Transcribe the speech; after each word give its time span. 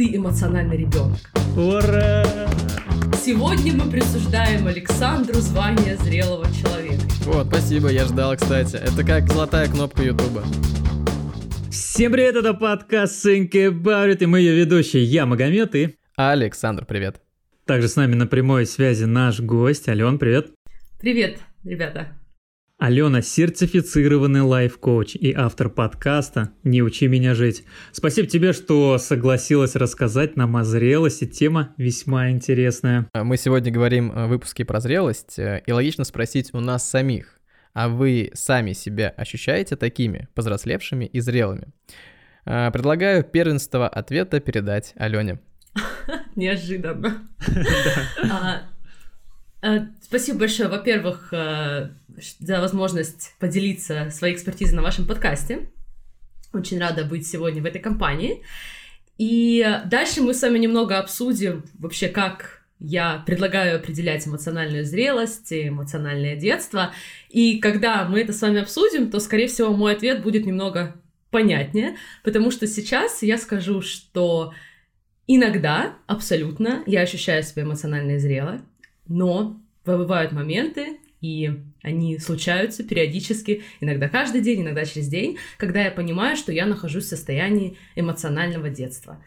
ты 0.00 0.16
эмоциональный 0.16 0.78
ребенок. 0.78 1.18
Ура! 1.58 2.24
Сегодня 3.22 3.74
мы 3.74 3.90
присуждаем 3.90 4.66
Александру 4.66 5.34
звание 5.40 5.98
зрелого 5.98 6.46
человека. 6.46 7.02
Вот, 7.26 7.48
спасибо, 7.48 7.90
я 7.90 8.06
ждал, 8.06 8.34
кстати. 8.34 8.76
Это 8.76 9.04
как 9.04 9.30
золотая 9.30 9.68
кнопка 9.68 10.02
Ютуба. 10.02 10.42
Всем 11.70 12.12
привет, 12.12 12.34
это 12.34 12.54
подкаст 12.54 13.26
Think 13.26 13.50
About 13.52 14.10
It, 14.10 14.22
и 14.22 14.26
мы 14.26 14.40
ее 14.40 14.54
ведущие, 14.54 15.04
я 15.04 15.26
Магомед 15.26 15.74
и... 15.74 15.98
Александр, 16.16 16.86
привет. 16.86 17.20
Также 17.66 17.86
с 17.86 17.96
нами 17.96 18.14
на 18.14 18.26
прямой 18.26 18.64
связи 18.64 19.04
наш 19.04 19.40
гость, 19.40 19.86
Ален, 19.86 20.18
привет. 20.18 20.50
Привет, 20.98 21.40
ребята. 21.62 22.19
Алена– 22.80 23.20
сертифицированный 23.22 24.40
лайф-коуч 24.40 25.14
и 25.14 25.34
автор 25.34 25.68
подкаста 25.68 26.52
«Не 26.64 26.82
учи 26.82 27.08
меня 27.08 27.34
жить». 27.34 27.64
Спасибо 27.92 28.26
тебе, 28.26 28.54
что 28.54 28.96
согласилась 28.96 29.76
рассказать 29.76 30.34
нам 30.36 30.56
о 30.56 30.64
зрелости. 30.64 31.26
Тема 31.26 31.74
весьма 31.76 32.30
интересная. 32.30 33.06
Мы 33.12 33.36
сегодня 33.36 33.70
говорим 33.70 34.10
в 34.10 34.28
выпуске 34.28 34.64
про 34.64 34.80
зрелость, 34.80 35.38
э, 35.38 35.62
и 35.66 35.72
логично 35.72 36.04
спросить 36.04 36.54
у 36.54 36.60
нас 36.60 36.88
самих, 36.88 37.38
а 37.74 37.90
вы 37.90 38.30
сами 38.32 38.72
себя 38.72 39.10
ощущаете 39.10 39.76
такими, 39.76 40.28
повзрослевшими 40.34 41.04
и 41.04 41.20
зрелыми? 41.20 41.74
Э, 42.46 42.70
предлагаю 42.72 43.24
первенство 43.24 43.90
ответа 43.90 44.40
передать 44.40 44.94
Алене. 44.96 45.38
Неожиданно. 46.34 47.28
А, 49.62 49.86
спасибо 50.00 50.40
большое, 50.40 50.68
во-первых, 50.68 51.32
э, 51.32 51.90
за 52.38 52.60
возможность 52.60 53.34
поделиться 53.38 54.08
своей 54.10 54.34
экспертизой 54.34 54.76
на 54.76 54.82
вашем 54.82 55.06
подкасте. 55.06 55.70
Очень 56.52 56.80
рада 56.80 57.04
быть 57.04 57.26
сегодня 57.26 57.62
в 57.62 57.66
этой 57.66 57.80
компании. 57.80 58.42
И 59.18 59.66
дальше 59.84 60.22
мы 60.22 60.32
с 60.32 60.40
вами 60.40 60.58
немного 60.58 60.98
обсудим 60.98 61.64
вообще, 61.78 62.08
как 62.08 62.62
я 62.78 63.22
предлагаю 63.26 63.76
определять 63.76 64.26
эмоциональную 64.26 64.86
зрелость, 64.86 65.52
эмоциональное 65.52 66.36
детство. 66.36 66.94
И 67.28 67.58
когда 67.58 68.06
мы 68.06 68.20
это 68.20 68.32
с 68.32 68.40
вами 68.40 68.62
обсудим, 68.62 69.10
то, 69.10 69.20
скорее 69.20 69.48
всего, 69.48 69.74
мой 69.74 69.92
ответ 69.92 70.22
будет 70.22 70.46
немного 70.46 70.96
понятнее, 71.30 71.96
потому 72.24 72.50
что 72.50 72.66
сейчас 72.66 73.22
я 73.22 73.36
скажу, 73.36 73.82
что 73.82 74.54
иногда, 75.26 75.96
абсолютно, 76.06 76.82
я 76.86 77.02
ощущаю 77.02 77.42
себя 77.42 77.64
эмоционально 77.64 78.18
зрело, 78.18 78.62
но 79.10 79.60
бывают 79.84 80.32
моменты, 80.32 80.98
и 81.20 81.50
они 81.82 82.18
случаются 82.18 82.82
периодически, 82.82 83.62
иногда 83.80 84.08
каждый 84.08 84.40
день, 84.40 84.62
иногда 84.62 84.84
через 84.86 85.08
день, 85.08 85.36
когда 85.58 85.82
я 85.82 85.90
понимаю, 85.90 86.36
что 86.36 86.52
я 86.52 86.64
нахожусь 86.64 87.04
в 87.04 87.08
состоянии 87.08 87.76
эмоционального 87.96 88.70
детства. 88.70 89.22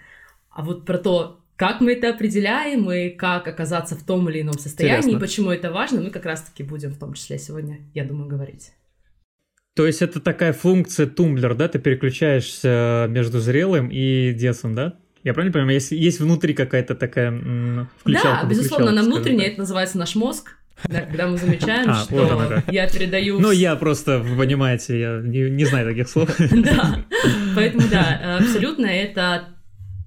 А 0.49 0.63
вот 0.63 0.85
про 0.85 0.97
то, 0.97 1.41
как 1.55 1.81
мы 1.81 1.93
это 1.93 2.09
определяем 2.09 2.89
и 2.91 3.09
как 3.09 3.47
оказаться 3.47 3.95
в 3.95 4.03
том 4.03 4.29
или 4.29 4.41
ином 4.41 4.57
состоянии, 4.57 4.99
Интересно. 4.99 5.17
и 5.17 5.19
почему 5.19 5.51
это 5.51 5.71
важно, 5.71 6.01
мы 6.01 6.09
как 6.09 6.25
раз-таки 6.25 6.63
будем 6.63 6.91
в 6.91 6.97
том 6.97 7.13
числе 7.13 7.37
сегодня, 7.37 7.79
я 7.93 8.05
думаю, 8.05 8.27
говорить. 8.27 8.71
То 9.75 9.85
есть 9.85 10.01
это 10.01 10.19
такая 10.19 10.53
функция 10.53 11.07
тумблер, 11.07 11.55
да? 11.55 11.67
Ты 11.67 11.79
переключаешься 11.79 13.07
между 13.09 13.39
зрелым 13.39 13.89
и 13.91 14.31
детством, 14.33 14.75
да? 14.75 14.99
Я 15.23 15.33
правильно 15.33 15.53
понимаю? 15.53 15.75
Есть, 15.75 15.91
есть 15.91 16.19
внутри 16.19 16.53
какая-то 16.53 16.95
такая 16.95 17.31
включалка? 17.99 18.43
Да, 18.43 18.49
безусловно, 18.49 18.91
на 18.91 19.03
внутреннее 19.03 19.47
это 19.47 19.59
называется 19.59 19.97
наш 19.97 20.15
мозг. 20.15 20.57
Да, 20.89 21.01
когда 21.01 21.27
мы 21.27 21.37
замечаем, 21.37 21.89
а, 21.89 22.03
что 22.03 22.25
вот 22.25 22.73
я 22.73 22.89
передаю... 22.89 23.39
Ну, 23.39 23.51
я 23.51 23.75
просто, 23.75 24.19
вы 24.19 24.35
понимаете, 24.37 24.99
я 24.99 25.21
не, 25.23 25.49
не 25.49 25.65
знаю 25.65 25.87
таких 25.87 26.09
слов. 26.09 26.29
Да, 26.51 27.05
поэтому 27.55 27.87
да, 27.89 28.37
абсолютно 28.39 28.87
это 28.87 29.49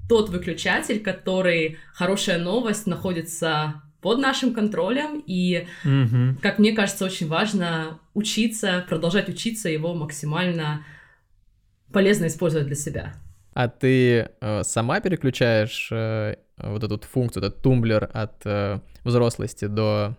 тот 0.09 0.29
выключатель, 0.29 1.01
который, 1.01 1.79
хорошая 1.95 2.39
новость, 2.39 2.87
находится 2.87 3.83
под 4.03 4.19
нашим 4.19 4.53
контролем, 4.53 5.23
и, 5.27 5.67
угу. 5.85 6.37
как 6.43 6.59
мне 6.59 6.73
кажется, 6.73 7.05
очень 7.05 7.29
важно 7.29 7.99
учиться, 8.13 8.85
продолжать 8.89 9.29
учиться 9.29 9.69
его 9.69 9.95
максимально 9.95 10.85
полезно 11.93 12.27
использовать 12.27 12.67
для 12.67 12.77
себя. 12.77 13.15
А 13.57 13.69
ты 13.69 14.29
э, 14.43 14.65
сама 14.65 15.01
переключаешь 15.01 15.89
э, 15.91 16.37
вот 16.59 16.85
эту 16.85 17.01
функцию, 17.01 17.43
этот 17.43 17.63
тумблер 17.63 18.11
от 18.13 18.45
э, 18.45 18.81
взрослости 19.03 19.65
до 19.65 20.15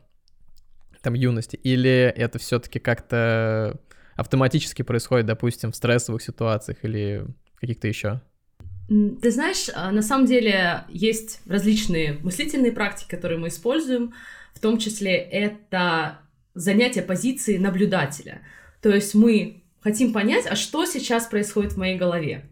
там 1.03 1.13
юности, 1.13 1.55
или 1.55 2.11
это 2.17 2.39
все-таки 2.39 2.79
как-то 2.79 3.79
автоматически 4.15 4.81
происходит, 4.81 5.27
допустим, 5.27 5.71
в 5.71 5.75
стрессовых 5.75 6.23
ситуациях 6.23 6.79
или 6.81 7.27
каких-то 7.61 7.87
еще? 7.87 8.21
Ты 8.87 9.29
знаешь, 9.29 9.69
а, 9.75 9.91
на 9.91 10.01
самом 10.01 10.25
деле 10.25 10.85
есть 10.89 11.41
различные 11.45 12.13
мыслительные 12.23 12.71
практики, 12.71 13.11
которые 13.11 13.37
мы 13.37 13.49
используем, 13.49 14.15
в 14.55 14.59
том 14.59 14.79
числе 14.79 15.15
это 15.15 16.21
занятие 16.55 17.03
позиции 17.03 17.59
наблюдателя. 17.59 18.41
То 18.81 18.89
есть 18.89 19.13
мы 19.13 19.61
хотим 19.81 20.11
понять, 20.11 20.47
а 20.49 20.55
что 20.55 20.87
сейчас 20.87 21.27
происходит 21.27 21.73
в 21.73 21.77
моей 21.77 21.99
голове. 21.99 22.49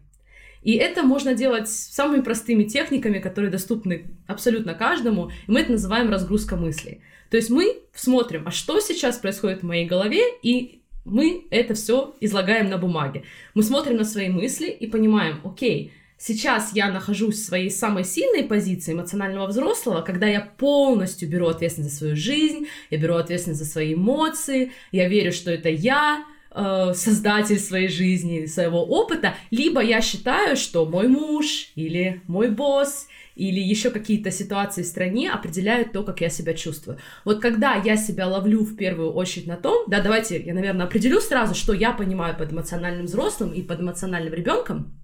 И 0.66 0.72
это 0.72 1.04
можно 1.04 1.32
делать 1.32 1.68
самыми 1.68 2.22
простыми 2.22 2.64
техниками, 2.64 3.20
которые 3.20 3.52
доступны 3.52 4.06
абсолютно 4.26 4.74
каждому, 4.74 5.30
и 5.46 5.50
мы 5.52 5.60
это 5.60 5.70
называем 5.70 6.10
разгрузка 6.10 6.56
мыслей. 6.56 7.02
То 7.30 7.36
есть 7.36 7.50
мы 7.50 7.82
смотрим, 7.94 8.42
а 8.48 8.50
что 8.50 8.80
сейчас 8.80 9.16
происходит 9.16 9.62
в 9.62 9.66
моей 9.66 9.86
голове, 9.86 10.22
и 10.42 10.80
мы 11.04 11.46
это 11.50 11.74
все 11.74 12.16
излагаем 12.20 12.68
на 12.68 12.78
бумаге. 12.78 13.22
Мы 13.54 13.62
смотрим 13.62 13.96
на 13.96 14.02
свои 14.02 14.28
мысли 14.28 14.66
и 14.66 14.88
понимаем, 14.88 15.40
окей, 15.44 15.92
сейчас 16.18 16.72
я 16.74 16.90
нахожусь 16.90 17.36
в 17.36 17.46
своей 17.46 17.70
самой 17.70 18.02
сильной 18.02 18.42
позиции 18.42 18.92
эмоционального 18.92 19.46
взрослого, 19.46 20.02
когда 20.02 20.26
я 20.26 20.40
полностью 20.40 21.28
беру 21.28 21.46
ответственность 21.46 21.92
за 21.92 21.98
свою 21.98 22.16
жизнь, 22.16 22.66
я 22.90 22.98
беру 22.98 23.14
ответственность 23.14 23.62
за 23.62 23.70
свои 23.70 23.94
эмоции, 23.94 24.72
я 24.90 25.08
верю, 25.08 25.30
что 25.30 25.52
это 25.52 25.68
я, 25.68 26.24
э, 26.56 26.94
создатель 26.94 27.58
своей 27.58 27.88
жизни, 27.88 28.46
своего 28.46 28.82
опыта, 28.84 29.34
либо 29.50 29.80
я 29.82 30.00
считаю, 30.00 30.56
что 30.56 30.86
мой 30.86 31.06
муж 31.06 31.70
или 31.74 32.22
мой 32.26 32.50
босс 32.50 33.06
или 33.36 33.60
еще 33.60 33.90
какие-то 33.90 34.30
ситуации 34.30 34.82
в 34.82 34.86
стране 34.86 35.30
определяют 35.30 35.92
то, 35.92 36.02
как 36.02 36.22
я 36.22 36.30
себя 36.30 36.54
чувствую. 36.54 36.98
Вот 37.24 37.40
когда 37.42 37.74
я 37.74 37.96
себя 37.96 38.26
ловлю 38.26 38.64
в 38.64 38.76
первую 38.76 39.12
очередь 39.12 39.46
на 39.46 39.56
том, 39.56 39.84
да, 39.88 40.00
давайте 40.00 40.40
я, 40.40 40.54
наверное, 40.54 40.86
определю 40.86 41.20
сразу, 41.20 41.54
что 41.54 41.74
я 41.74 41.92
понимаю 41.92 42.34
под 42.36 42.52
эмоциональным 42.52 43.04
взрослым 43.04 43.52
и 43.52 43.62
под 43.62 43.80
эмоциональным 43.80 44.32
ребенком. 44.32 44.98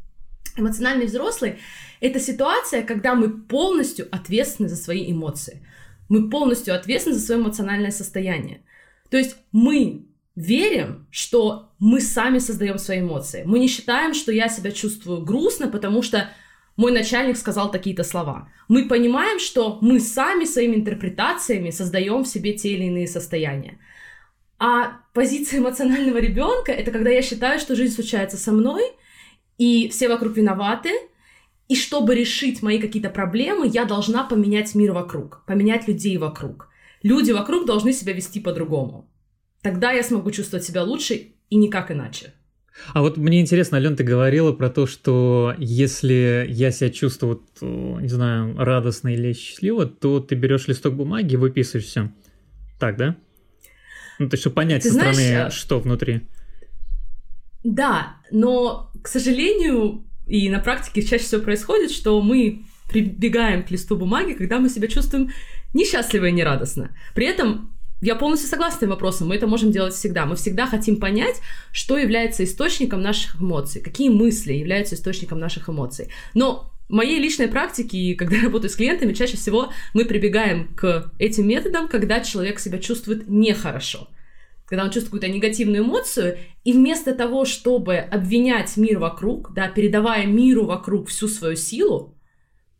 Эмоциональный 0.57 1.07
взрослый— 1.07 1.59
это 2.01 2.19
ситуация, 2.21 2.83
когда 2.83 3.15
мы 3.15 3.29
полностью 3.29 4.09
ответственны 4.11 4.69
за 4.69 4.77
свои 4.77 5.11
эмоции. 5.11 5.67
Мы 6.09 6.31
полностью 6.31 6.75
ответственны 6.75 7.17
за 7.17 7.25
свое 7.25 7.41
эмоциональное 7.41 7.91
состояние. 7.91 8.62
То 9.11 9.19
есть 9.19 9.37
мы 9.51 10.07
верим, 10.34 11.06
что 11.10 11.70
мы 11.78 12.00
сами 12.00 12.38
создаем 12.38 12.78
свои 12.78 13.00
эмоции. 13.00 13.43
Мы 13.44 13.59
не 13.59 13.69
считаем, 13.69 14.15
что 14.15 14.32
я 14.32 14.48
себя 14.48 14.70
чувствую 14.70 15.22
грустно, 15.22 15.69
потому 15.69 16.03
что 16.03 16.31
мой 16.76 16.93
начальник 16.93 17.37
сказал 17.37 17.70
такие-то 17.70 18.03
слова. 18.03 18.48
Мы 18.69 18.88
понимаем, 18.88 19.38
что 19.38 19.78
мы 19.82 20.00
сами 20.00 20.44
своими 20.44 20.76
интерпретациями 20.76 21.70
создаем 21.70 22.25
в 22.25 22.28
себе 22.28 22.54
те 22.54 22.70
или 22.70 22.84
иные 22.84 23.06
состояния. 23.06 23.78
А 24.59 25.00
позиция 25.12 25.60
эмоционального 25.60 26.19
ребенка 26.19 26.72
это 26.72 26.91
когда 26.91 27.10
я 27.10 27.20
считаю, 27.20 27.59
что 27.59 27.75
жизнь 27.75 27.94
случается 27.94 28.37
со 28.37 28.53
мной, 28.53 28.82
и 29.59 29.88
все 29.88 30.09
вокруг 30.09 30.37
виноваты, 30.37 30.91
и 31.69 31.76
чтобы 31.76 32.14
решить 32.14 32.62
мои 32.62 32.78
какие-то 32.81 33.10
проблемы, 33.10 33.66
я 33.66 33.84
должна 33.84 34.25
поменять 34.25 34.75
мир 34.75 34.93
вокруг, 34.93 35.44
поменять 35.47 35.88
людей 35.88 36.16
вокруг. 36.16 36.69
Люди 37.03 37.32
вокруг 37.32 37.66
должны 37.66 37.93
себя 37.93 38.12
вести 38.12 38.41
по-другому. 38.41 39.12
Тогда 39.62 39.93
я 39.93 40.03
смогу 40.03 40.31
чувствовать 40.31 40.65
себя 40.65 40.83
лучше 40.83 41.33
и 41.49 41.56
никак 41.56 41.91
иначе. 41.91 42.33
А 42.95 43.03
вот 43.03 43.17
мне 43.17 43.41
интересно, 43.41 43.77
Ален, 43.77 43.97
ты 43.97 44.03
говорила 44.03 44.53
про 44.53 44.71
то, 44.71 44.87
что 44.87 45.55
если 45.59 46.47
я 46.49 46.71
себя 46.71 46.91
чувствую, 46.91 47.43
вот, 47.61 48.00
не 48.03 48.09
знаю, 48.09 48.56
радостно 48.56 49.14
или 49.14 49.32
счастливо, 49.35 49.87
то 49.87 50.20
ты 50.20 50.35
берешь 50.35 50.69
листок 50.69 50.94
бумаги 50.94 51.35
и 51.35 51.37
выписываешь 51.37 51.87
все. 51.87 52.11
Так, 52.79 52.97
да? 52.97 53.17
Ну, 54.19 54.29
то 54.29 54.35
есть, 54.35 54.43
чтобы 54.43 54.56
понять 54.56 54.82
ты 54.82 54.88
со 54.88 54.94
знаешь, 54.94 55.17
стороны, 55.17 55.37
а 55.47 55.50
что 55.50 55.81
внутри. 55.81 56.23
Да, 57.62 58.17
но, 58.31 58.91
к 59.03 59.09
сожалению, 59.09 60.05
и 60.26 60.49
на 60.49 60.59
практике 60.59 61.03
чаще 61.03 61.25
всего 61.25 61.43
происходит, 61.43 61.91
что 61.91 62.20
мы 62.20 62.64
прибегаем 62.91 63.62
к 63.62 63.70
листу 63.70 63.97
бумаги, 63.97 64.32
когда 64.32 64.59
мы 64.59 64.69
себя 64.69 64.88
чувствуем 64.88 65.31
несчастливо 65.75 66.26
и 66.26 66.32
нерадостно. 66.32 66.97
При 67.14 67.26
этом 67.26 67.73
я 68.02 68.16
полностью 68.16 68.50
согласна 68.50 68.87
с 68.87 68.90
вопросом. 68.90 69.28
Мы 69.28 69.37
это 69.37 69.46
можем 69.46 69.70
делать 69.70 69.94
всегда. 69.94 70.26
Мы 70.26 70.34
всегда 70.34 70.66
хотим 70.66 70.99
понять, 70.99 71.40
что 71.72 71.96
является 71.96 72.43
источником 72.44 73.00
наших 73.00 73.40
эмоций, 73.40 73.81
какие 73.81 74.08
мысли 74.08 74.52
являются 74.52 74.96
источником 74.96 75.38
наших 75.38 75.69
эмоций. 75.69 76.08
Но 76.34 76.72
в 76.88 76.93
моей 76.93 77.20
личной 77.20 77.46
практике, 77.46 78.14
когда 78.16 78.37
я 78.37 78.43
работаю 78.43 78.70
с 78.70 78.76
клиентами, 78.76 79.12
чаще 79.12 79.37
всего 79.37 79.72
мы 79.94 80.04
прибегаем 80.04 80.75
к 80.75 81.12
этим 81.20 81.46
методам, 81.46 81.87
когда 81.87 82.20
человек 82.20 82.58
себя 82.58 82.78
чувствует 82.78 83.28
нехорошо 83.28 84.08
когда 84.64 84.84
он 84.84 84.90
чувствует 84.90 85.20
какую-то 85.20 85.28
негативную 85.28 85.84
эмоцию, 85.84 86.38
и 86.64 86.72
вместо 86.72 87.14
того, 87.14 87.44
чтобы 87.44 87.96
обвинять 87.96 88.78
мир 88.78 89.00
вокруг, 89.00 89.52
да, 89.52 89.69
передавая 89.69 90.25
миру 90.25 90.64
вокруг 90.64 91.08
всю 91.08 91.28
свою 91.28 91.56
силу, 91.56 92.16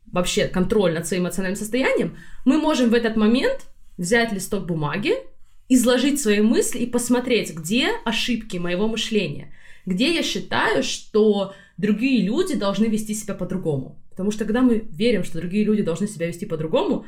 вообще 0.07 0.49
контроль 0.49 0.95
над 0.95 1.07
своим 1.07 1.25
эмоциональным 1.25 1.59
состоянием, 1.59 2.17
мы 2.47 2.57
можем 2.57 2.89
в 2.89 2.95
этот 2.95 3.17
момент 3.17 3.67
взять 3.97 4.33
листок 4.33 4.67
бумаги, 4.67 5.15
изложить 5.69 6.21
свои 6.21 6.41
мысли 6.41 6.81
и 6.81 6.87
посмотреть, 6.87 7.55
где 7.55 7.89
ошибки 8.05 8.57
моего 8.59 8.89
мышления, 8.89 9.53
где 9.87 10.15
я 10.15 10.23
считаю, 10.23 10.83
что 10.83 11.55
другие 11.77 12.23
люди 12.23 12.55
должны 12.55 12.87
вести 12.87 13.15
себя 13.15 13.35
по-другому. 13.35 13.99
Потому 14.11 14.31
что 14.31 14.45
когда 14.45 14.61
мы 14.61 14.85
верим, 14.91 15.25
что 15.25 15.39
другие 15.39 15.65
люди 15.65 15.83
должны 15.83 16.07
себя 16.07 16.27
вести 16.27 16.45
по-другому, 16.45 17.07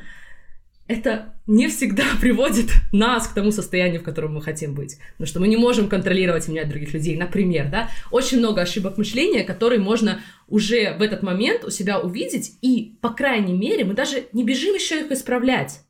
это 0.87 1.33
не 1.47 1.67
всегда 1.67 2.03
приводит 2.21 2.71
нас 2.91 3.27
к 3.27 3.33
тому 3.33 3.51
состоянию, 3.51 4.01
в 4.01 4.03
котором 4.03 4.35
мы 4.35 4.41
хотим 4.41 4.73
быть. 4.73 4.97
Потому 5.13 5.27
что 5.27 5.39
мы 5.39 5.47
не 5.47 5.57
можем 5.57 5.87
контролировать 5.87 6.47
и 6.47 6.63
других 6.65 6.93
людей. 6.93 7.15
Например, 7.15 7.69
да, 7.69 7.89
очень 8.11 8.39
много 8.39 8.61
ошибок 8.61 8.97
мышления, 8.97 9.43
которые 9.43 9.79
можно 9.79 10.21
уже 10.47 10.95
в 10.97 11.01
этот 11.01 11.23
момент 11.23 11.63
у 11.63 11.69
себя 11.69 11.99
увидеть, 11.99 12.57
и, 12.61 12.97
по 13.01 13.09
крайней 13.09 13.53
мере, 13.53 13.83
мы 13.83 13.93
даже 13.93 14.25
не 14.33 14.43
бежим 14.43 14.75
еще 14.75 15.01
их 15.01 15.11
исправлять. 15.11 15.84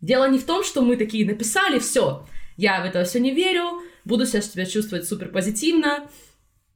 Дело 0.00 0.28
не 0.28 0.38
в 0.38 0.46
том, 0.46 0.62
что 0.64 0.82
мы 0.82 0.96
такие 0.96 1.26
написали, 1.26 1.78
все, 1.78 2.26
я 2.56 2.82
в 2.82 2.84
это 2.84 3.04
все 3.04 3.20
не 3.20 3.34
верю, 3.34 3.82
буду 4.04 4.26
себя 4.26 4.64
чувствовать 4.64 5.08
супер 5.08 5.28
позитивно, 5.28 6.08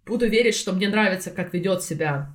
буду 0.06 0.28
верить, 0.28 0.56
что 0.56 0.72
мне 0.72 0.88
нравится, 0.88 1.30
как 1.30 1.54
ведет 1.54 1.82
себя 1.82 2.34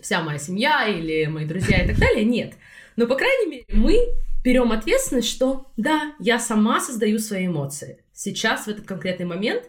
вся 0.00 0.22
моя 0.22 0.38
семья 0.38 0.86
или 0.86 1.26
мои 1.26 1.46
друзья 1.46 1.82
и 1.82 1.86
так 1.88 1.98
далее. 1.98 2.24
Нет. 2.24 2.54
Но, 2.96 3.06
по 3.06 3.16
крайней 3.16 3.50
мере, 3.50 3.64
мы 3.68 3.98
берем 4.44 4.72
ответственность, 4.72 5.28
что 5.28 5.72
да, 5.76 6.14
я 6.20 6.38
сама 6.38 6.80
создаю 6.80 7.18
свои 7.18 7.46
эмоции. 7.46 8.04
Сейчас, 8.12 8.66
в 8.66 8.68
этот 8.68 8.86
конкретный 8.86 9.26
момент, 9.26 9.64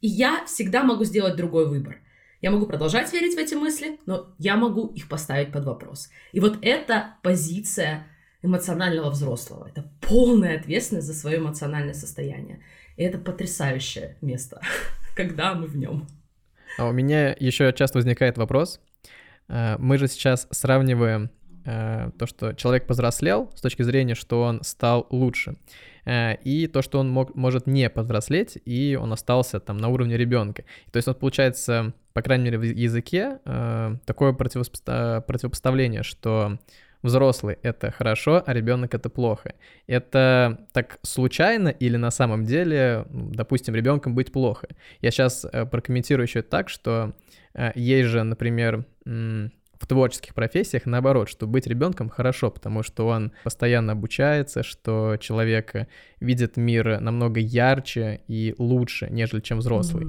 и 0.00 0.08
я 0.08 0.44
всегда 0.46 0.82
могу 0.82 1.04
сделать 1.04 1.36
другой 1.36 1.68
выбор. 1.68 1.98
Я 2.40 2.50
могу 2.50 2.66
продолжать 2.66 3.12
верить 3.12 3.34
в 3.34 3.38
эти 3.38 3.54
мысли, 3.54 3.98
но 4.06 4.34
я 4.38 4.56
могу 4.56 4.86
их 4.88 5.08
поставить 5.08 5.50
под 5.50 5.64
вопрос. 5.64 6.08
И 6.32 6.40
вот 6.40 6.58
эта 6.62 7.16
позиция 7.22 8.06
эмоционального 8.42 9.10
взрослого. 9.10 9.68
Это 9.68 9.84
полная 10.00 10.58
ответственность 10.58 11.06
за 11.06 11.14
свое 11.14 11.38
эмоциональное 11.38 11.94
состояние. 11.94 12.60
И 12.96 13.02
это 13.02 13.18
потрясающее 13.18 14.16
место, 14.20 14.60
когда 15.16 15.54
мы 15.54 15.66
в 15.66 15.76
нем. 15.76 16.06
А 16.78 16.86
у 16.86 16.92
меня 16.92 17.34
еще 17.38 17.72
часто 17.72 17.98
возникает 17.98 18.38
вопрос. 18.38 18.80
Э, 19.48 19.76
мы 19.78 19.98
же 19.98 20.08
сейчас 20.08 20.46
сравниваем 20.50 21.30
э, 21.64 22.10
то, 22.18 22.26
что 22.26 22.52
человек 22.52 22.86
повзрослел 22.86 23.50
с 23.54 23.60
точки 23.60 23.82
зрения, 23.82 24.14
что 24.14 24.42
он 24.42 24.62
стал 24.62 25.06
лучше, 25.10 25.56
э, 26.04 26.36
и 26.44 26.66
то, 26.66 26.82
что 26.82 27.00
он 27.00 27.10
мог, 27.10 27.34
может 27.34 27.66
не 27.66 27.90
повзрослеть, 27.90 28.58
и 28.64 28.98
он 29.00 29.12
остался 29.12 29.58
там 29.58 29.78
на 29.78 29.88
уровне 29.88 30.16
ребенка. 30.16 30.64
То 30.92 30.98
есть 30.98 31.08
вот 31.08 31.18
получается, 31.18 31.94
по 32.12 32.22
крайней 32.22 32.44
мере, 32.44 32.58
в 32.58 32.62
языке 32.62 33.38
такое 34.06 34.32
противопоставление, 34.32 36.02
что 36.02 36.58
взрослый— 37.02 37.58
это 37.62 37.90
хорошо, 37.90 38.42
а 38.44 38.52
ребенок— 38.52 38.94
это 38.94 39.08
плохо. 39.08 39.54
Это 39.86 40.66
так 40.72 40.98
случайно 41.02 41.68
или 41.68 41.96
на 41.96 42.10
самом 42.10 42.44
деле, 42.44 43.06
ну, 43.10 43.30
допустим, 43.30 43.74
ребенком 43.74 44.14
быть 44.14 44.32
плохо? 44.32 44.68
Я 45.00 45.10
сейчас 45.10 45.44
э, 45.44 45.66
прокомментирую 45.66 46.26
еще 46.26 46.42
так, 46.42 46.68
что 46.68 47.14
э, 47.54 47.72
есть 47.74 48.08
же, 48.08 48.22
например, 48.22 48.84
в 49.04 49.86
творческих 49.86 50.34
профессиях 50.34 50.86
наоборот, 50.86 51.28
что 51.28 51.46
быть 51.46 51.66
ребенком 51.66 52.08
хорошо, 52.08 52.50
потому 52.50 52.82
что 52.82 53.06
он 53.06 53.32
постоянно 53.44 53.92
обучается, 53.92 54.62
что 54.62 55.16
человек 55.18 55.88
видит 56.20 56.56
мир 56.56 57.00
намного 57.00 57.40
ярче 57.40 58.22
и 58.26 58.54
лучше, 58.58 59.08
нежели 59.10 59.40
чем 59.40 59.58
взрослый. 59.58 60.06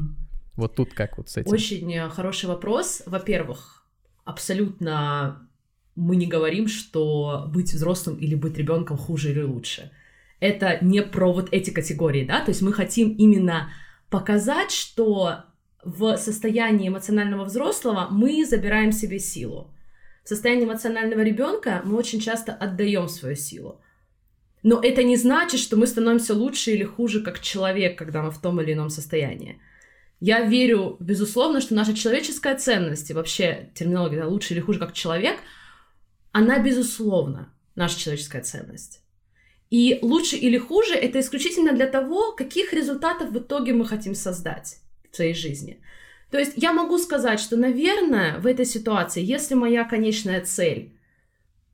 Вот 0.56 0.75
тут 0.75 0.94
как 0.94 1.18
вот 1.18 1.30
с 1.30 1.38
этим? 1.38 1.51
Очень 1.51 1.94
э, 1.94 2.09
хороший 2.09 2.47
вопрос. 2.47 3.03
Во-первых, 3.06 3.86
абсолютно 4.25 5.49
мы 6.00 6.16
не 6.16 6.28
говорим, 6.28 6.68
что 6.68 7.46
быть 7.54 7.74
взрослым 7.74 8.16
или 8.16 8.34
быть 8.34 8.57
ребенком 8.57 8.98
хуже 8.98 9.31
или 9.31 9.42
лучше. 9.42 9.92
Это 10.40 10.78
не 10.81 11.01
про 11.01 11.34
вот 11.34 11.50
эти 11.51 11.72
категории, 11.72 12.24
да, 12.24 12.40
то 12.40 12.50
есть 12.50 12.62
мы 12.62 12.72
хотим 12.72 13.10
именно 13.12 13.69
показать, 14.10 14.72
что 14.72 15.44
в 15.84 16.16
состоянии 16.18 16.88
эмоционального 16.88 17.44
взрослого 17.44 18.07
мы 18.10 18.46
забираем 18.46 18.94
себе 18.94 19.19
силу. 19.19 19.74
В 20.24 20.30
состоянии 20.30 20.66
эмоционального 20.66 21.22
ребенка 21.22 21.81
мы 21.84 21.98
очень 21.98 22.22
часто 22.22 22.54
отдаем 22.54 23.10
свою 23.10 23.36
силу. 23.36 23.81
Но 24.63 24.80
это 24.81 25.04
не 25.04 25.18
значит, 25.18 25.60
что 25.60 25.75
мы 25.75 25.88
становимся 25.88 26.34
лучше 26.34 26.72
или 26.72 26.84
хуже 26.84 27.22
как 27.22 27.42
человек, 27.42 27.98
когда 27.98 28.22
мы 28.22 28.31
в 28.31 28.40
том 28.40 28.62
или 28.62 28.74
ином 28.74 28.90
состоянии. 28.90 29.62
Я 30.22 30.42
верю, 30.42 30.98
безусловно, 31.00 31.62
что 31.62 31.75
наша 31.75 31.94
человеческая 31.94 32.57
ценность 32.57 33.10
и 33.10 33.13
вообще 33.13 33.72
терминология 33.74 34.19
да, 34.19 34.28
лучше 34.28 34.54
или 34.54 34.62
хуже 34.62 34.80
как 34.80 34.94
человек– 34.94 35.38
она, 36.31 36.59
безусловно, 36.59 37.53
наша 37.75 37.99
человеческая 37.99 38.41
ценность. 38.41 39.01
И 39.69 39.99
лучше 40.01 40.35
или 40.35 40.57
хуже 40.57 40.95
это 40.95 41.19
исключительно 41.19 41.73
для 41.73 41.87
того, 41.87 42.31
каких 42.31 42.73
результатов 42.73 43.29
в 43.29 43.37
итоге 43.37 43.73
мы 43.73 43.85
хотим 43.85 44.15
создать 44.15 44.77
в 45.11 45.15
своей 45.15 45.33
жизни. 45.33 45.81
То 46.31 46.37
есть 46.37 46.53
я 46.55 46.73
могу 46.73 46.97
сказать, 46.97 47.39
что, 47.39 47.57
наверное, 47.57 48.39
в 48.39 48.47
этой 48.47 48.65
ситуации, 48.65 49.23
если 49.23 49.55
моя 49.55 49.83
конечная 49.83 50.41
цель 50.41 50.93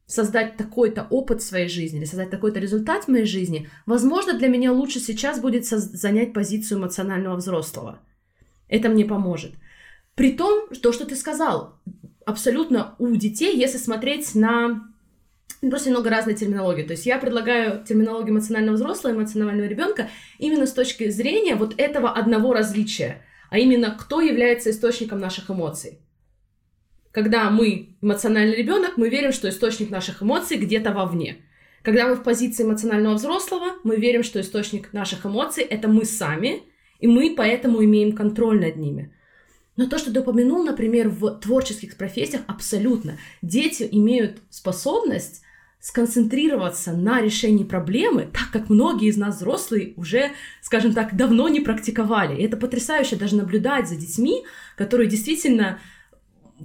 создать 0.06 0.56
такой-то 0.56 1.08
опыт 1.10 1.42
в 1.42 1.46
своей 1.46 1.68
жизни 1.68 2.00
или 2.00 2.06
создать 2.06 2.30
такой-то 2.30 2.60
результат 2.60 3.06
в 3.06 3.08
моей 3.08 3.26
жизни, 3.26 3.70
возможно, 3.86 4.38
для 4.38 4.48
меня 4.48 4.72
лучше 4.72 5.00
сейчас 5.00 5.40
будет 5.40 5.66
занять 5.66 6.34
позицию 6.34 6.80
эмоционального 6.80 7.36
взрослого. 7.38 8.00
Это 8.68 8.90
мне 8.90 9.06
поможет. 9.06 9.54
При 10.16 10.34
том, 10.34 10.70
то, 10.70 10.92
что 10.94 11.06
ты 11.06 11.16
сказал, 11.16 11.80
абсолютно 12.26 12.96
у 13.00 13.16
детей, 13.16 13.58
если 13.58 13.78
смотреть 13.78 14.36
на 14.36 14.82
ну, 15.62 15.70
просто 15.70 15.90
немного 15.90 16.10
разной 16.10 16.36
терминологии. 16.36 16.84
То 16.84 16.92
есть 16.92 17.06
я 17.06 17.18
предлагаю 17.18 17.84
терминологию 17.84 18.34
эмоционального 18.34 18.76
взрослого, 18.76 19.14
эмоционального 19.14 19.68
ребенка 19.68 20.10
именно 20.38 20.66
с 20.66 20.74
точки 20.74 21.10
зрения 21.10 21.56
вот 21.56 21.74
этого 21.78 22.12
одного 22.12 22.54
различия, 22.54 23.24
а 23.50 23.58
именно 23.58 23.92
кто 23.92 24.22
является 24.22 24.72
источником 24.72 25.20
наших 25.20 25.50
эмоций. 25.50 26.00
Когда 27.12 27.50
мы 27.50 27.96
эмоциональный 28.02 28.56
ребенок, 28.56 28.98
мы 28.98 29.10
верим, 29.10 29.32
что 29.32 29.48
источник 29.48 29.90
наших 29.90 30.22
эмоций 30.22 30.58
где-то 30.58 30.92
вовне. 30.92 31.38
Когда 31.82 32.08
мы 32.08 32.16
в 32.16 32.24
позиции 32.24 32.64
эмоционального 32.64 33.16
взрослого, 33.16 33.78
мы 33.84 33.96
верим, 33.96 34.22
что 34.22 34.42
источник 34.42 34.92
наших 34.92 35.26
эмоций 35.26 35.64
это 35.64 35.88
мы 35.88 36.04
сами, 36.04 36.64
и 37.00 37.08
мы 37.08 37.34
поэтому 37.36 37.84
имеем 37.84 38.12
контроль 38.12 38.60
над 38.60 38.76
ними. 38.76 39.15
Но 39.78 39.88
то, 39.88 39.98
что 39.98 40.12
ты 40.12 40.22
упомянул, 40.22 40.64
например, 40.64 41.10
в 41.10 41.40
творческих 41.40 41.98
профессиях, 41.98 42.44
абсолютно. 42.48 43.18
Дети 43.42 43.88
имеют 43.92 44.40
способность 44.50 45.42
сконцентрироваться 45.80 46.94
на 46.94 47.22
решении 47.22 47.64
проблемы, 47.64 48.28
так 48.34 48.50
как 48.52 48.70
многие 48.70 49.10
из 49.10 49.18
нас 49.18 49.36
взрослые 49.36 49.94
уже, 49.98 50.32
скажем 50.62 50.94
так, 50.94 51.16
давно 51.16 51.48
не 51.48 51.60
практиковали. 51.60 52.42
И 52.42 52.44
это 52.44 52.58
потрясающе 52.58 53.18
даже 53.18 53.36
наблюдать 53.36 53.88
за 53.88 53.96
детьми, 53.96 54.46
которые 54.78 55.08
действительно 55.08 55.80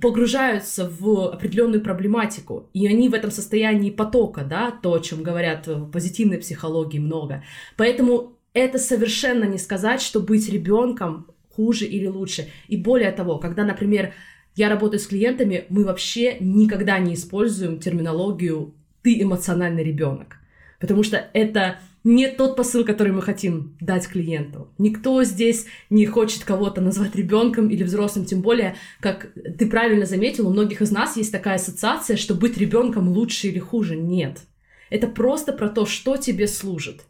погружаются 0.00 0.88
в 0.88 1.29
определенную 1.29 1.83
проблематику, 1.83 2.71
и 2.73 2.87
они 2.87 3.09
в 3.09 3.14
этом 3.14 3.31
состоянии 3.31 3.90
потока, 3.90 4.43
да, 4.43 4.71
то, 4.71 4.95
о 4.95 5.00
чем 5.00 5.23
говорят 5.23 5.67
в 5.67 5.90
позитивной 5.90 6.38
психологии 6.38 6.99
много. 6.99 7.43
Поэтому 7.76 8.38
это 8.55 8.79
совершенно 8.79 9.45
не 9.45 9.59
сказать, 9.59 10.00
что 10.00 10.21
быть 10.21 10.49
ребенком 10.49 11.26
хуже 11.50 11.87
или 11.87 12.07
лучше. 12.07 12.49
И 12.69 12.76
более 12.76 13.12
того, 13.12 13.38
когда, 13.38 13.64
например, 13.64 14.12
я 14.57 14.69
работаю 14.69 15.00
с 15.00 15.07
клиентами, 15.07 15.64
мы 15.69 15.85
вообще 15.85 16.37
никогда 16.40 16.99
не 16.99 17.14
используем 17.14 17.78
терминологию 17.78 18.75
«ты 19.02 19.21
эмоциональный 19.21 19.85
ребенок», 19.85 20.37
потому 20.78 21.02
что 21.02 21.28
это 21.33 21.78
не 22.02 22.28
тот 22.28 22.57
посыл, 22.57 22.85
который 22.85 23.12
мы 23.12 23.21
хотим 23.21 23.76
дать 23.80 24.09
клиенту. 24.09 24.69
Никто 24.78 25.23
здесь 25.23 25.66
не 25.90 26.07
хочет 26.07 26.45
кого-то 26.45 26.80
назвать 26.80 27.14
ребенком 27.14 27.69
или 27.69 27.83
взрослым, 27.83 28.25
тем 28.25 28.40
более, 28.40 28.76
как 29.00 29.33
ты 29.59 29.66
правильно 29.69 30.07
заметил, 30.07 30.49
у 30.49 30.52
многих 30.52 30.80
из 30.80 30.90
нас 30.90 31.16
есть 31.16 31.30
такая 31.30 31.57
ассоциация, 31.57 32.16
что 32.16 32.35
быть 32.35 32.57
ребенком 32.57 33.09
лучше 33.09 33.49
или 33.49 33.59
хуже. 33.59 33.97
Нет. 33.97 34.40
Это 34.88 35.07
просто 35.09 35.52
про 35.52 35.69
то, 35.69 35.85
что 35.85 36.16
тебе 36.16 36.49
служит 36.49 37.02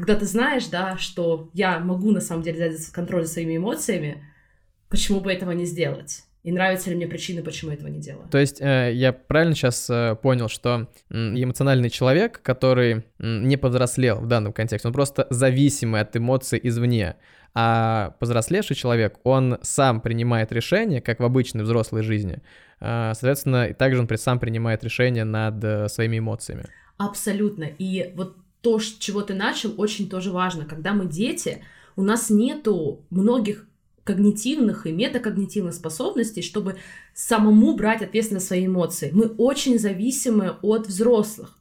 когда 0.00 0.16
ты 0.16 0.24
знаешь, 0.24 0.66
да, 0.66 0.96
что 0.96 1.50
я 1.52 1.78
могу 1.78 2.10
на 2.10 2.20
самом 2.20 2.42
деле 2.42 2.68
взять 2.68 2.86
контроль 2.90 3.24
за 3.24 3.32
своими 3.32 3.58
эмоциями, 3.58 4.24
почему 4.88 5.20
бы 5.20 5.32
этого 5.32 5.52
не 5.52 5.66
сделать? 5.66 6.24
И 6.42 6.52
нравятся 6.52 6.88
ли 6.88 6.96
мне 6.96 7.06
причины, 7.06 7.42
почему 7.42 7.70
этого 7.70 7.88
не 7.88 8.00
делаю. 8.00 8.26
То 8.30 8.38
есть 8.38 8.62
э, 8.62 8.92
я 8.94 9.12
правильно 9.12 9.54
сейчас 9.54 9.90
э, 9.90 10.16
понял, 10.22 10.48
что 10.48 10.88
эмоциональный 11.10 11.90
человек, 11.90 12.40
который 12.42 13.04
не 13.18 13.58
повзрослел 13.58 14.20
в 14.20 14.26
данном 14.26 14.54
контексте, 14.54 14.88
он 14.88 14.94
просто 14.94 15.26
зависимый 15.28 16.00
от 16.00 16.16
эмоций 16.16 16.58
извне. 16.62 17.16
А 17.52 18.14
повзрослевший 18.20 18.74
человек, 18.74 19.18
он 19.22 19.58
сам 19.60 20.00
принимает 20.00 20.50
решения, 20.50 21.02
как 21.02 21.20
в 21.20 21.24
обычной 21.24 21.64
взрослой 21.64 22.02
жизни. 22.02 22.40
Э, 22.80 23.12
соответственно, 23.12 23.66
и 23.66 23.74
также 23.74 24.00
он 24.00 24.08
сам 24.16 24.38
принимает 24.38 24.82
решения 24.82 25.24
над 25.24 25.62
э, 25.62 25.88
своими 25.88 26.20
эмоциями. 26.20 26.64
Абсолютно. 26.96 27.64
И 27.64 28.12
вот 28.14 28.36
то, 28.60 28.78
чего 28.78 29.22
ты 29.22 29.34
начал, 29.34 29.74
очень 29.76 30.08
тоже 30.08 30.32
важно. 30.32 30.64
Когда 30.64 30.92
мы 30.92 31.06
дети, 31.06 31.64
у 31.96 32.02
нас 32.02 32.30
нету 32.30 33.04
многих 33.10 33.66
когнитивных 34.04 34.86
и 34.86 34.92
метакогнитивных 34.92 35.74
способностей, 35.74 36.42
чтобы 36.42 36.76
самому 37.14 37.74
брать 37.76 38.02
ответственность 38.02 38.46
за 38.46 38.48
свои 38.48 38.66
эмоции. 38.66 39.10
Мы 39.12 39.26
очень 39.26 39.78
зависимы 39.78 40.56
от 40.62 40.86
взрослых. 40.86 41.56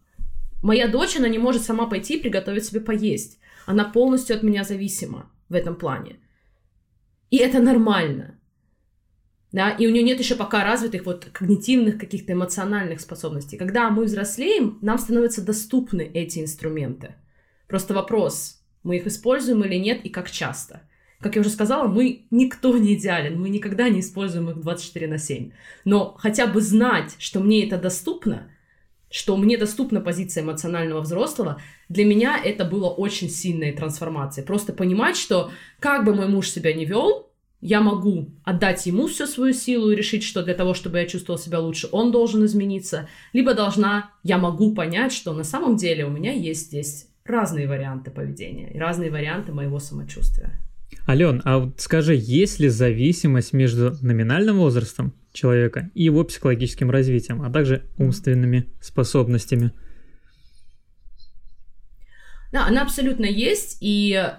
Моя 0.63 0.87
дочь, 0.87 1.17
она 1.17 1.27
не 1.27 1.37
может 1.37 1.63
сама 1.63 1.85
пойти 1.85 2.17
и 2.17 2.21
приготовить 2.21 2.65
себе 2.65 2.81
поесть. 2.81 3.39
Она 3.65 3.85
полностью 3.85 4.35
от 4.35 4.43
меня 4.43 4.63
зависима 4.63 5.29
в 5.47 5.53
этом 5.53 5.75
плане. 5.75 6.17
И 7.29 7.37
это 7.37 7.59
нормально. 7.59 8.38
Да, 9.51 9.71
и 9.71 9.87
у 9.87 9.89
нее 9.89 10.03
нет 10.03 10.19
еще 10.19 10.35
пока 10.35 10.63
развитых 10.63 11.05
вот 11.05 11.25
когнитивных 11.25 11.97
каких-то 11.97 12.33
эмоциональных 12.33 13.01
способностей. 13.01 13.57
Когда 13.57 13.89
мы 13.89 14.03
взрослеем, 14.03 14.77
нам 14.81 14.99
становятся 14.99 15.43
доступны 15.43 16.01
эти 16.01 16.39
инструменты. 16.39 17.15
Просто 17.67 17.93
вопрос, 17.93 18.61
мы 18.83 18.97
их 18.97 19.07
используем 19.07 19.63
или 19.63 19.75
нет 19.75 20.05
и 20.05 20.09
как 20.09 20.29
часто. 20.29 20.81
Как 21.19 21.35
я 21.35 21.41
уже 21.41 21.49
сказала, 21.49 21.87
мы 21.87 22.27
никто 22.31 22.77
не 22.77 22.93
идеален, 22.93 23.39
мы 23.39 23.49
никогда 23.49 23.89
не 23.89 23.99
используем 23.99 24.49
их 24.51 24.61
24 24.61 25.07
на 25.07 25.17
7. 25.17 25.51
Но 25.83 26.15
хотя 26.17 26.47
бы 26.47 26.61
знать, 26.61 27.15
что 27.19 27.39
мне 27.41 27.65
это 27.67 27.77
доступно, 27.77 28.51
что 29.11 29.35
мне 29.35 29.57
доступна 29.57 29.99
позиция 29.99 30.43
эмоционального 30.43 31.01
взрослого, 31.01 31.61
для 31.89 32.05
меня 32.05 32.39
это 32.41 32.63
было 32.63 32.89
очень 32.89 33.29
сильной 33.29 33.73
трансформацией. 33.73 34.45
Просто 34.45 34.71
понимать, 34.71 35.17
что 35.17 35.51
как 35.79 36.05
бы 36.05 36.15
мой 36.15 36.27
муж 36.27 36.49
себя 36.49 36.73
не 36.73 36.85
вел, 36.85 37.28
я 37.61 37.81
могу 37.81 38.31
отдать 38.43 38.85
ему 38.85 39.07
всю 39.07 39.27
свою 39.27 39.53
силу 39.53 39.91
и 39.91 39.95
решить, 39.95 40.23
что 40.23 40.43
для 40.43 40.53
того, 40.53 40.73
чтобы 40.73 40.99
я 40.99 41.05
чувствовал 41.05 41.37
себя 41.37 41.59
лучше, 41.59 41.89
он 41.91 42.11
должен 42.11 42.45
измениться, 42.45 43.09
либо 43.33 43.53
должна, 43.53 44.11
я 44.23 44.37
могу 44.37 44.73
понять, 44.73 45.11
что 45.11 45.33
на 45.33 45.43
самом 45.43 45.75
деле 45.75 46.05
у 46.05 46.09
меня 46.09 46.31
есть 46.31 46.67
здесь 46.67 47.07
разные 47.25 47.67
варианты 47.67 48.11
поведения 48.11 48.71
и 48.73 48.79
разные 48.79 49.11
варианты 49.11 49.51
моего 49.51 49.79
самочувствия. 49.79 50.59
Ален, 51.07 51.41
а 51.45 51.59
вот 51.59 51.79
скажи, 51.81 52.15
есть 52.15 52.59
ли 52.59 52.69
зависимость 52.69 53.53
между 53.53 53.97
номинальным 54.01 54.57
возрастом 54.57 55.13
человека 55.33 55.89
и 55.93 56.03
его 56.03 56.23
психологическим 56.23 56.89
развитием, 56.89 57.41
а 57.41 57.51
также 57.51 57.83
умственными 57.97 58.67
способностями? 58.81 59.71
Да, 62.51 62.65
она 62.65 62.81
абсолютно 62.81 63.25
есть, 63.25 63.77
и 63.81 64.33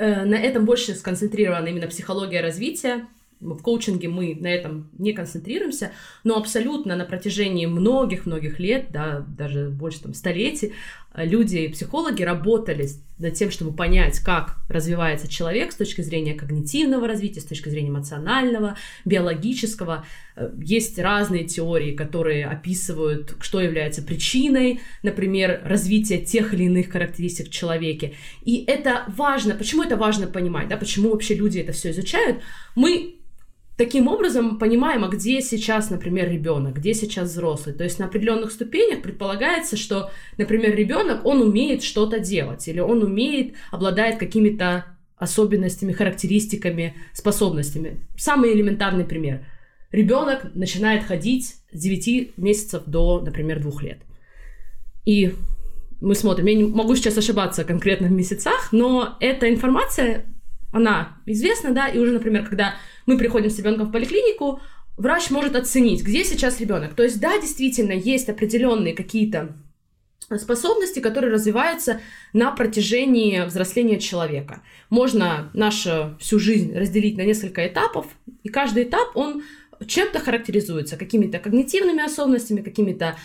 на 0.00 0.34
этом 0.36 0.64
больше 0.64 0.94
сконцентрирована 0.94 1.68
именно 1.68 1.86
психология 1.86 2.40
развития, 2.40 3.06
в 3.40 3.62
коучинге 3.62 4.08
мы 4.08 4.36
на 4.38 4.48
этом 4.48 4.90
не 4.98 5.12
концентрируемся, 5.12 5.92
но 6.24 6.36
абсолютно 6.36 6.94
на 6.94 7.04
протяжении 7.04 7.66
многих-многих 7.66 8.58
лет, 8.58 8.86
да, 8.90 9.24
даже 9.36 9.70
больше 9.70 10.02
там 10.02 10.14
столетий, 10.14 10.74
э, 11.14 11.24
люди, 11.24 11.68
психологи 11.68 12.22
работали 12.22 12.88
над 13.18 13.34
тем, 13.34 13.50
чтобы 13.50 13.74
понять, 13.74 14.20
как 14.20 14.58
развивается 14.68 15.26
человек 15.28 15.72
с 15.72 15.76
точки 15.76 16.02
зрения 16.02 16.34
когнитивного 16.34 17.08
развития, 17.08 17.40
с 17.40 17.44
точки 17.44 17.70
зрения 17.70 17.88
эмоционального, 17.88 18.76
биологического. 19.06 20.04
Э, 20.36 20.50
есть 20.62 20.98
разные 20.98 21.44
теории, 21.44 21.92
которые 21.92 22.46
описывают, 22.46 23.36
что 23.40 23.60
является 23.60 24.02
причиной, 24.02 24.80
например, 25.02 25.62
развития 25.64 26.18
тех 26.18 26.52
или 26.52 26.64
иных 26.64 26.90
характеристик 26.90 27.48
в 27.48 27.52
человеке. 27.52 28.14
И 28.42 28.64
это 28.66 29.04
важно. 29.08 29.54
Почему 29.54 29.82
это 29.82 29.96
важно 29.96 30.26
понимать? 30.26 30.68
Да? 30.68 30.76
Почему 30.76 31.10
вообще 31.10 31.34
люди 31.34 31.58
это 31.58 31.72
все 31.72 31.90
изучают? 31.90 32.40
Мы 32.74 33.16
таким 33.80 34.08
образом 34.08 34.58
понимаем, 34.58 35.04
а 35.04 35.08
где 35.08 35.40
сейчас, 35.40 35.88
например, 35.88 36.30
ребенок, 36.30 36.74
где 36.74 36.92
сейчас 36.92 37.30
взрослый. 37.30 37.74
То 37.74 37.82
есть 37.82 37.98
на 37.98 38.04
определенных 38.04 38.52
ступенях 38.52 39.00
предполагается, 39.00 39.78
что, 39.78 40.10
например, 40.36 40.76
ребенок, 40.76 41.24
он 41.24 41.40
умеет 41.40 41.82
что-то 41.82 42.18
делать, 42.18 42.68
или 42.68 42.78
он 42.78 43.02
умеет, 43.02 43.54
обладает 43.70 44.18
какими-то 44.18 44.84
особенностями, 45.16 45.92
характеристиками, 45.92 46.94
способностями. 47.14 48.06
Самый 48.18 48.52
элементарный 48.52 49.04
пример. 49.04 49.46
Ребенок 49.92 50.54
начинает 50.54 51.04
ходить 51.04 51.54
с 51.72 51.80
9 51.80 52.36
месяцев 52.36 52.82
до, 52.84 53.22
например, 53.22 53.60
2 53.62 53.80
лет. 53.80 54.02
И 55.06 55.32
мы 56.02 56.14
смотрим, 56.14 56.44
я 56.44 56.54
не 56.54 56.64
могу 56.64 56.94
сейчас 56.96 57.16
ошибаться 57.16 57.64
конкретно 57.64 58.08
в 58.08 58.12
месяцах, 58.12 58.72
но 58.72 59.16
эта 59.20 59.48
информация, 59.48 60.26
она 60.72 61.16
известна, 61.26 61.72
да, 61.72 61.88
и 61.88 61.98
уже, 61.98 62.12
например, 62.12 62.46
когда 62.46 62.74
мы 63.06 63.18
приходим 63.18 63.50
с 63.50 63.58
ребенком 63.58 63.88
в 63.88 63.92
поликлинику, 63.92 64.60
врач 64.96 65.30
может 65.30 65.56
оценить, 65.56 66.02
где 66.02 66.24
сейчас 66.24 66.60
ребенок. 66.60 66.94
То 66.94 67.02
есть, 67.02 67.20
да, 67.20 67.38
действительно, 67.40 67.92
есть 67.92 68.28
определенные 68.28 68.94
какие-то 68.94 69.56
способности, 70.38 71.00
которые 71.00 71.32
развиваются 71.32 72.00
на 72.32 72.52
протяжении 72.52 73.44
взросления 73.44 73.98
человека. 73.98 74.62
Можно 74.88 75.50
нашу 75.54 76.16
всю 76.20 76.38
жизнь 76.38 76.76
разделить 76.76 77.16
на 77.16 77.22
несколько 77.22 77.66
этапов, 77.66 78.06
и 78.42 78.48
каждый 78.48 78.84
этап, 78.84 79.16
он 79.16 79.42
чем-то 79.86 80.20
характеризуется, 80.20 80.96
какими-то 80.96 81.38
когнитивными 81.38 82.04
особенностями, 82.04 82.60
какими-то 82.60 83.16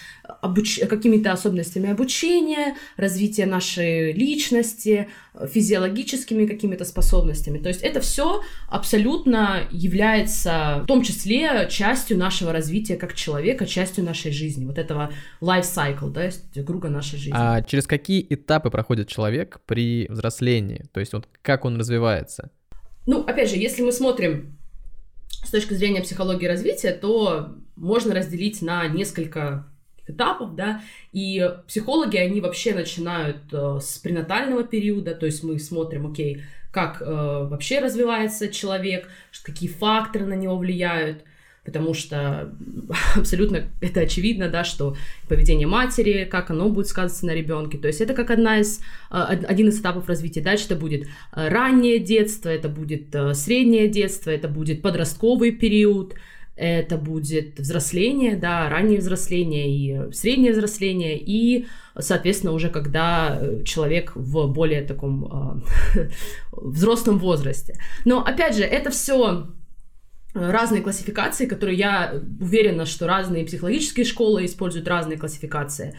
обуч... 0.42 0.80
какими 0.80 1.26
особенностями 1.28 1.90
обучения, 1.90 2.76
развития 2.98 3.46
нашей 3.46 4.14
личности, 4.14 5.10
физиологическими 5.48 6.46
какими-то 6.46 6.86
способностями. 6.86 7.58
То 7.58 7.70
есть 7.70 7.82
это 7.82 8.00
все 8.00 8.42
абсолютно 8.70 9.68
является 9.72 10.82
в 10.84 10.88
том 10.88 11.04
числе 11.04 11.68
частью 11.70 12.18
нашего 12.18 12.54
развития 12.54 12.96
как 12.96 13.14
человека, 13.14 13.66
частью 13.66 14.04
нашей 14.04 14.32
жизни, 14.32 14.66
вот 14.66 14.78
этого 14.78 15.12
life 15.42 15.64
cycle, 15.64 16.10
да, 16.10 16.30
круга 16.64 16.90
нашей 16.90 17.18
жизни. 17.18 17.34
А 17.36 17.62
через 17.62 17.86
какие 17.88 18.26
этапы 18.30 18.70
проходит 18.70 19.08
человек 19.08 19.60
при 19.66 20.08
взрослении? 20.10 20.86
То 20.94 21.00
есть 21.00 21.14
вот 21.14 21.28
как 21.42 21.66
он 21.66 21.78
развивается? 21.78 22.52
Ну, 23.06 23.22
опять 23.22 23.50
же, 23.50 23.58
если 23.58 23.84
мы 23.84 23.92
смотрим 23.92 24.58
с 25.46 25.50
точки 25.50 25.74
зрения 25.74 26.02
психологии 26.02 26.48
развития, 26.48 26.92
то 26.92 27.56
можно 27.76 28.14
разделить 28.14 28.62
на 28.62 28.88
несколько 28.88 29.68
этапов, 30.08 30.56
да, 30.56 30.82
и 31.12 31.50
психологи, 31.68 32.18
они 32.18 32.42
вообще 32.42 32.74
начинают 32.76 33.38
э, 33.52 33.80
с 33.82 33.98
пренатального 33.98 34.64
периода, 34.64 35.16
то 35.16 35.26
есть 35.26 35.44
мы 35.44 35.58
смотрим, 35.60 36.12
окей, 36.12 36.44
как 36.72 37.02
э, 37.02 37.06
вообще 37.06 37.80
развивается 37.80 38.50
человек, 38.50 39.10
какие 39.44 39.70
факторы 39.70 40.26
на 40.26 40.34
него 40.34 40.58
влияют, 40.58 41.24
потому 41.66 41.94
что 41.94 42.54
абсолютно 43.16 43.70
это 43.82 44.02
очевидно, 44.02 44.48
да, 44.50 44.64
что 44.64 44.96
поведение 45.28 45.68
матери, 45.68 46.28
как 46.30 46.52
оно 46.52 46.70
будет 46.70 46.88
сказываться 46.88 47.26
на 47.26 47.34
ребенке, 47.34 47.78
то 47.78 47.88
есть 47.88 48.00
это 48.00 48.14
как 48.14 48.32
одна 48.32 48.60
из, 48.60 48.80
а, 49.10 49.26
один 49.28 49.70
из 49.70 49.80
этапов 49.80 50.08
развития. 50.08 50.42
Дальше 50.42 50.66
это 50.66 50.76
будет 50.76 51.08
а, 51.32 51.50
раннее 51.50 52.00
детство, 52.00 52.50
это 52.50 52.70
будет 52.70 53.14
а, 53.16 53.34
среднее 53.34 53.88
детство, 53.88 54.30
это 54.30 54.48
будет 54.48 54.82
подростковый 54.82 55.52
период, 55.52 56.14
это 56.56 56.98
будет 56.98 57.60
взросление, 57.60 58.38
да, 58.38 58.70
раннее 58.70 59.00
взросление 59.00 59.70
и 59.70 60.14
среднее 60.14 60.54
взросление, 60.54 61.18
и, 61.20 61.66
соответственно, 62.00 62.54
уже 62.54 62.70
когда 62.70 63.38
э, 63.42 63.64
человек 63.66 64.14
в 64.16 64.48
более 64.48 64.82
таком 64.84 65.62
э, 65.96 66.10
взрослом 66.54 67.20
возрасте. 67.20 67.78
Но, 68.06 68.24
опять 68.24 68.56
же, 68.56 68.64
это 68.64 68.90
все 68.90 69.48
разные 70.36 70.82
классификации, 70.82 71.46
которые 71.46 71.78
я 71.78 72.22
уверена, 72.40 72.86
что 72.86 73.08
разные 73.08 73.46
психологические 73.46 74.06
школы 74.06 74.46
используют 74.46 74.88
разные 74.88 75.18
классификации. 75.18 75.98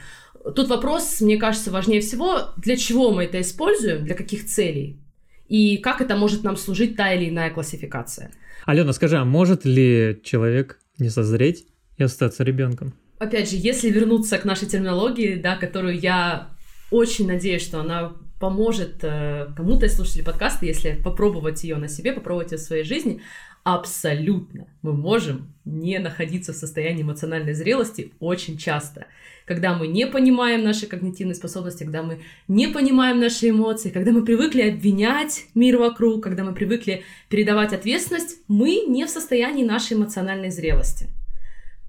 Тут 0.55 0.69
вопрос, 0.69 1.21
мне 1.21 1.39
кажется, 1.39 1.71
важнее 1.71 2.01
всего, 2.01 2.51
для 2.57 2.77
чего 2.77 3.11
мы 3.11 3.25
это 3.25 3.41
используем, 3.41 4.05
для 4.05 4.15
каких 4.15 4.47
целей, 4.47 5.01
и 5.49 5.79
как 5.79 6.01
это 6.01 6.17
может 6.17 6.45
нам 6.45 6.57
служить 6.57 6.97
та 6.97 7.13
или 7.13 7.31
иная 7.31 7.51
классификация. 7.51 8.31
Алена, 8.65 8.93
скажи, 8.93 9.17
а 9.17 9.25
может 9.25 9.65
ли 9.65 10.21
человек 10.23 10.79
не 10.99 11.09
созреть 11.09 11.67
и 11.97 12.03
остаться 12.05 12.45
ребенком? 12.45 12.95
Опять 13.19 13.51
же, 13.51 13.57
если 13.57 13.91
вернуться 13.91 14.39
к 14.39 14.45
нашей 14.45 14.69
терминологии, 14.69 15.37
да, 15.37 15.57
которую 15.57 15.99
я 15.99 16.51
очень 16.91 17.27
надеюсь, 17.27 17.63
что 17.63 17.81
она 17.81 18.13
поможет 18.39 18.99
э, 19.03 19.47
кому-то 19.57 19.87
из 19.87 19.97
слушателей 19.97 20.25
подкаста, 20.25 20.67
если 20.67 21.01
попробовать 21.03 21.65
ее 21.65 21.77
на 21.77 21.89
себе, 21.89 22.13
попробовать 22.13 22.53
ее 22.53 22.59
в 22.59 22.61
своей 22.61 22.85
жизни, 22.85 23.23
абсолютно 23.67 24.69
мы 24.83 24.93
можем 24.93 25.53
не 25.65 25.99
находиться 25.99 26.53
в 26.53 26.57
состоянии 26.57 27.03
эмоциональной 27.03 27.53
зрелости 27.53 28.13
очень 28.21 28.59
часто. 28.59 29.09
Когда 29.45 29.75
мы 29.75 29.89
не 29.89 30.07
понимаем 30.07 30.63
наши 30.63 30.87
когнитивные 30.87 31.35
способности, 31.35 31.83
когда 31.83 32.05
мы 32.05 32.21
не 32.47 32.69
понимаем 32.69 33.19
наши 33.19 33.51
эмоции, 33.51 33.91
когда 33.91 34.13
мы 34.13 34.25
привыкли 34.25 34.71
обвинять 34.71 35.47
мир 35.57 35.79
вокруг, 35.79 36.23
когда 36.23 36.45
мы 36.45 36.55
привыкли 36.55 37.03
передавать 37.29 37.73
ответственность, 37.73 38.37
мы 38.47 38.85
не 38.87 39.05
в 39.05 39.11
состоянии 39.11 39.65
нашей 39.65 39.97
эмоциональной 39.97 40.51
зрелости. 40.51 41.09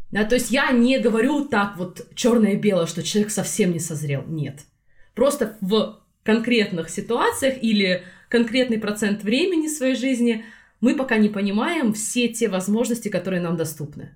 Да, 0.09 0.23
то 0.23 0.33
есть 0.33 0.49
я 0.49 0.71
не 0.71 0.97
говорю 0.97 1.45
так 1.45 1.77
вот 1.77 2.07
черное 2.15 2.53
и 2.53 2.57
белое, 2.57 2.87
что 2.87 3.03
человек 3.03 3.29
совсем 3.29 3.71
не 3.71 3.79
созрел. 3.79 4.23
Нет. 4.25 4.61
Просто 5.13 5.57
в 5.61 5.99
конкретных 6.23 6.89
ситуациях 6.89 7.61
или 7.61 8.01
конкретный 8.29 8.79
процент 8.79 9.21
времени 9.21 9.67
своей 9.67 9.93
жизни– 9.93 10.43
мы 10.81 10.95
пока 10.95 11.17
не 11.17 11.29
понимаем 11.29 11.93
все 11.93 12.27
те 12.27 12.49
возможности, 12.49 13.09
которые 13.09 13.41
нам 13.41 13.57
доступны. 13.57 14.11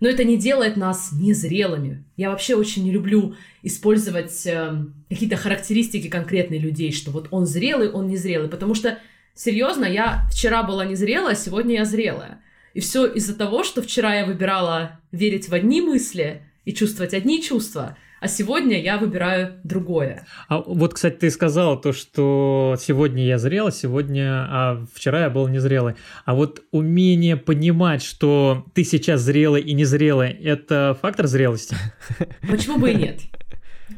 Но 0.00 0.08
это 0.08 0.24
не 0.24 0.36
делает 0.36 0.76
нас 0.76 1.10
незрелыми. 1.12 2.04
Я 2.16 2.30
вообще 2.30 2.54
очень 2.54 2.84
не 2.84 2.90
люблю 2.90 3.34
использовать 3.62 4.46
э, 4.46 4.84
какие-то 5.08 5.36
характеристики 5.36 6.08
конкретных 6.08 6.60
людей, 6.60 6.92
что 6.92 7.10
вот 7.10 7.28
он 7.30 7.46
зрелый, 7.46 7.90
он 7.90 8.06
незрелый, 8.08 8.48
потому 8.48 8.74
что 8.74 8.98
Серьезно, 9.36 9.84
я 9.84 10.26
вчера 10.32 10.62
была 10.62 10.86
незрелая, 10.86 11.34
сегодня 11.34 11.74
я 11.74 11.84
зрелая. 11.84 12.40
И 12.72 12.80
все 12.80 13.06
из-за 13.06 13.34
того, 13.34 13.64
что 13.64 13.82
вчера 13.82 14.14
я 14.14 14.24
выбирала 14.24 14.98
верить 15.12 15.50
в 15.50 15.54
одни 15.54 15.82
мысли 15.82 16.42
и 16.64 16.72
чувствовать 16.72 17.12
одни 17.12 17.42
чувства, 17.42 17.98
а 18.20 18.28
сегодня 18.28 18.80
я 18.80 18.98
выбираю 18.98 19.60
другое. 19.62 20.26
А 20.48 20.58
вот, 20.58 20.94
кстати, 20.94 21.16
ты 21.16 21.30
сказала 21.30 21.76
то, 21.76 21.92
что 21.92 22.76
сегодня 22.80 23.24
я 23.24 23.38
зрела, 23.38 23.70
сегодня, 23.70 24.46
а 24.48 24.86
вчера 24.94 25.22
я 25.22 25.30
был 25.30 25.48
незрелый. 25.48 25.94
А 26.24 26.34
вот 26.34 26.62
умение 26.70 27.36
понимать, 27.36 28.02
что 28.02 28.64
ты 28.74 28.84
сейчас 28.84 29.20
зрелый 29.20 29.62
и 29.62 29.74
незрелый, 29.74 30.30
это 30.30 30.96
фактор 31.00 31.26
зрелости? 31.26 31.76
Почему 32.48 32.78
бы 32.78 32.90
и 32.90 32.94
нет? 32.94 33.20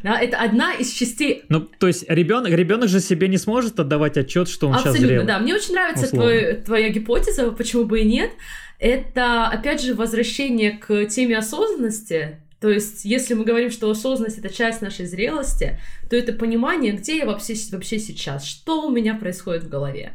Да, 0.03 0.21
это 0.21 0.39
одна 0.39 0.75
из 0.75 0.93
частей. 0.93 1.45
Ну, 1.49 1.61
то 1.61 1.87
есть 1.87 2.05
ребенок, 2.09 2.51
ребенок 2.53 2.89
же 2.89 3.01
себе 3.01 3.29
не 3.29 3.39
сможет 3.39 3.81
отдавать 3.81 4.17
отчет, 4.17 4.49
что 4.49 4.69
он 4.69 4.75
Абсолютно, 4.75 4.99
сейчас 4.99 5.09
зрел. 5.09 5.27
да. 5.27 5.39
Мне 5.39 5.55
очень 5.55 5.73
нравится 5.75 6.09
твой, 6.09 6.55
твоя 6.57 6.91
гипотеза, 6.91 7.51
почему 7.53 7.85
бы 7.85 8.01
и 8.01 8.05
нет. 8.05 8.31
Это, 8.79 9.47
опять 9.47 9.83
же, 9.83 9.95
возвращение 9.95 10.73
к 10.73 11.07
теме 11.07 11.39
осознанности. 11.39 12.41
То 12.61 12.69
есть, 12.69 13.05
если 13.05 13.35
мы 13.35 13.45
говорим, 13.45 13.71
что 13.71 13.91
осознанность— 13.91 14.39
это 14.41 14.53
часть 14.53 14.83
нашей 14.83 15.07
зрелости, 15.07 15.79
то 16.11 16.17
это 16.17 16.33
понимание, 16.33 16.93
где 16.93 17.19
я 17.19 17.27
вообще, 17.27 17.55
вообще 17.71 17.99
сейчас, 17.99 18.45
что 18.45 18.87
у 18.87 18.91
меня 18.91 19.15
происходит 19.15 19.65
в 19.65 19.69
голове, 19.69 20.15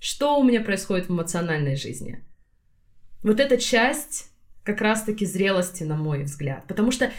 что 0.00 0.38
у 0.38 0.44
меня 0.44 0.62
происходит 0.62 1.08
в 1.08 1.12
эмоциональной 1.12 1.76
жизни. 1.76 2.24
Вот 3.22 3.38
эта 3.38 3.56
часть 3.56 4.30
как 4.64 4.80
раз-таки 4.80 5.24
зрелости, 5.24 5.84
на 5.84 5.96
мой 5.96 6.24
взгляд. 6.24 6.64
Потому 6.66 6.90
что 6.90 7.12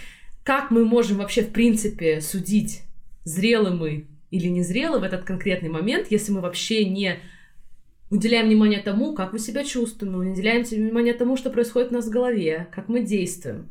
как 0.44 0.70
мы 0.70 0.84
можем 0.86 1.18
вообще, 1.18 1.44
в 1.44 1.52
принципе, 1.52 2.20
судить, 2.20 2.82
зрелы 3.24 3.72
мы 3.72 4.08
или 4.32 4.48
не 4.48 4.64
зрелы 4.64 5.00
в 5.00 5.04
этот 5.04 5.24
конкретный 5.24 5.70
момент, 5.70 6.08
если 6.10 6.34
мы 6.34 6.42
вообще 6.42 6.86
не 6.86 7.20
уделяем 8.10 8.48
внимание 8.48 8.80
тому, 8.80 9.14
как 9.14 9.34
мы 9.34 9.40
себя 9.40 9.64
чувствуем, 9.64 10.14
мы 10.14 10.32
уделяем 10.32 10.64
внимание 10.64 11.14
тому, 11.14 11.38
что 11.38 11.50
происходит 11.50 11.92
у 11.92 11.96
нас 11.96 12.08
в 12.08 12.12
голове, 12.12 12.68
как 12.74 12.90
мы 12.90 13.02
действуем. 13.02 13.70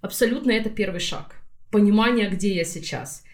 Абсолютно 0.00 0.52
это 0.52 0.70
первый 0.70 1.00
шаг. 1.00 1.36
Понимание, 1.70 2.28
где 2.28 2.54
я 2.54 2.64
сейчас. 2.64 3.24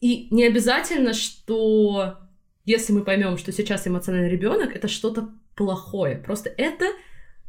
И 0.00 0.28
не 0.30 0.44
обязательно, 0.44 1.14
что 1.14 2.18
если 2.64 2.92
мы 2.92 3.02
поймем, 3.02 3.38
что 3.38 3.52
сейчас 3.52 3.86
эмоциональный 3.86 4.30
ребенок, 4.30 4.74
это 4.74 4.88
что-то 4.88 5.30
плохое. 5.54 6.16
Просто 6.16 6.52
это 6.56 6.86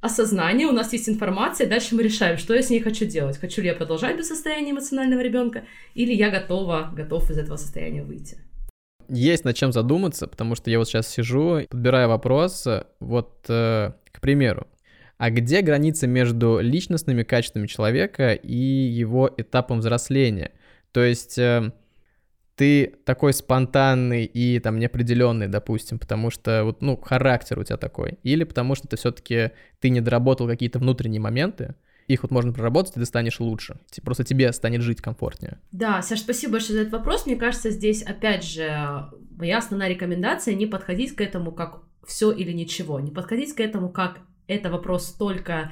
осознание, 0.01 0.67
у 0.67 0.71
нас 0.71 0.91
есть 0.93 1.07
информация, 1.07 1.67
дальше 1.67 1.95
мы 1.95 2.03
решаем, 2.03 2.37
что 2.37 2.53
я 2.53 2.61
с 2.61 2.69
ней 2.69 2.81
хочу 2.81 3.05
делать. 3.05 3.37
Хочу 3.37 3.61
ли 3.61 3.67
я 3.67 3.73
продолжать 3.73 4.17
без 4.17 4.27
состояния 4.27 4.71
эмоционального 4.71 5.21
ребенка, 5.21 5.63
или 5.93 6.13
я 6.13 6.29
готова, 6.29 6.91
готов 6.93 7.31
из 7.31 7.37
этого 7.37 7.55
состояния 7.55 8.03
выйти. 8.03 8.37
Есть 9.07 9.45
над 9.45 9.55
чем 9.55 9.71
задуматься, 9.71 10.27
потому 10.27 10.55
что 10.55 10.69
я 10.69 10.79
вот 10.79 10.87
сейчас 10.87 11.07
сижу, 11.07 11.61
подбираю 11.69 12.09
вопрос, 12.09 12.67
вот, 12.99 13.45
э, 13.47 13.93
к 14.11 14.21
примеру, 14.21 14.67
а 15.17 15.29
где 15.29 15.61
граница 15.61 16.07
между 16.07 16.59
личностными 16.59 17.23
качествами 17.23 17.67
человека 17.67 18.33
и 18.33 18.55
его 18.55 19.33
этапом 19.37 19.79
взросления? 19.79 20.51
То 20.91 21.03
есть... 21.03 21.37
Э, 21.37 21.71
ты 22.55 22.93
такой 23.05 23.33
спонтанный 23.33 24.25
и 24.25 24.59
там 24.59 24.77
неопределенный, 24.77 25.47
допустим, 25.47 25.97
потому 25.97 26.29
что 26.29 26.63
вот, 26.63 26.81
ну, 26.81 26.97
характер 26.97 27.57
у 27.57 27.63
тебя 27.63 27.77
такой, 27.77 28.19
или 28.23 28.43
потому 28.43 28.75
что 28.75 28.87
ты 28.87 28.95
все-таки 28.95 29.51
ты 29.79 29.89
не 29.89 30.01
доработал 30.01 30.47
какие-то 30.47 30.79
внутренние 30.79 31.19
моменты, 31.19 31.75
их 32.07 32.23
вот 32.23 32.31
можно 32.31 32.51
проработать, 32.51 32.95
и 32.97 32.99
ты 32.99 33.05
станешь 33.05 33.39
лучше. 33.39 33.77
Просто 34.03 34.23
тебе 34.23 34.51
станет 34.51 34.81
жить 34.81 35.01
комфортнее. 35.01 35.59
Да, 35.71 36.01
Саш, 36.01 36.19
спасибо 36.19 36.53
большое 36.53 36.75
за 36.75 36.81
этот 36.81 36.93
вопрос. 36.93 37.25
Мне 37.25 37.37
кажется, 37.37 37.69
здесь, 37.69 38.03
опять 38.03 38.43
же, 38.43 39.07
моя 39.37 39.59
основная 39.59 39.87
рекомендация 39.87 40.53
не 40.53 40.65
подходить 40.65 41.15
к 41.15 41.21
этому 41.21 41.51
как 41.53 41.81
все 42.05 42.31
или 42.31 42.51
ничего. 42.51 42.99
Не 42.99 43.11
подходить 43.11 43.53
к 43.53 43.61
этому 43.61 43.89
как 43.89 44.19
это 44.55 44.69
вопрос 44.69 45.13
только 45.13 45.71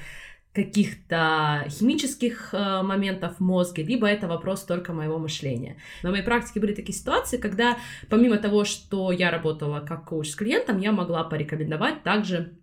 каких-то 0.54 1.66
химических 1.70 2.54
э, 2.54 2.82
моментов 2.82 3.38
в 3.38 3.40
мозге, 3.40 3.84
либо 3.84 4.06
это 4.06 4.28
вопрос 4.28 4.66
только 4.66 4.92
моего 4.92 5.18
мышления. 5.18 5.78
На 6.04 6.12
моей 6.12 6.24
практике 6.24 6.60
были 6.60 6.74
такие 6.74 6.98
ситуации, 6.98 7.38
когда 7.38 7.78
помимо 8.10 8.38
того, 8.38 8.66
что 8.66 9.14
я 9.14 9.32
работала 9.32 9.80
как 9.80 10.06
коуч 10.06 10.30
с 10.30 10.36
клиентом, 10.36 10.80
я 10.80 10.92
могла 10.92 11.24
порекомендовать 11.24 12.04
также 12.04 12.58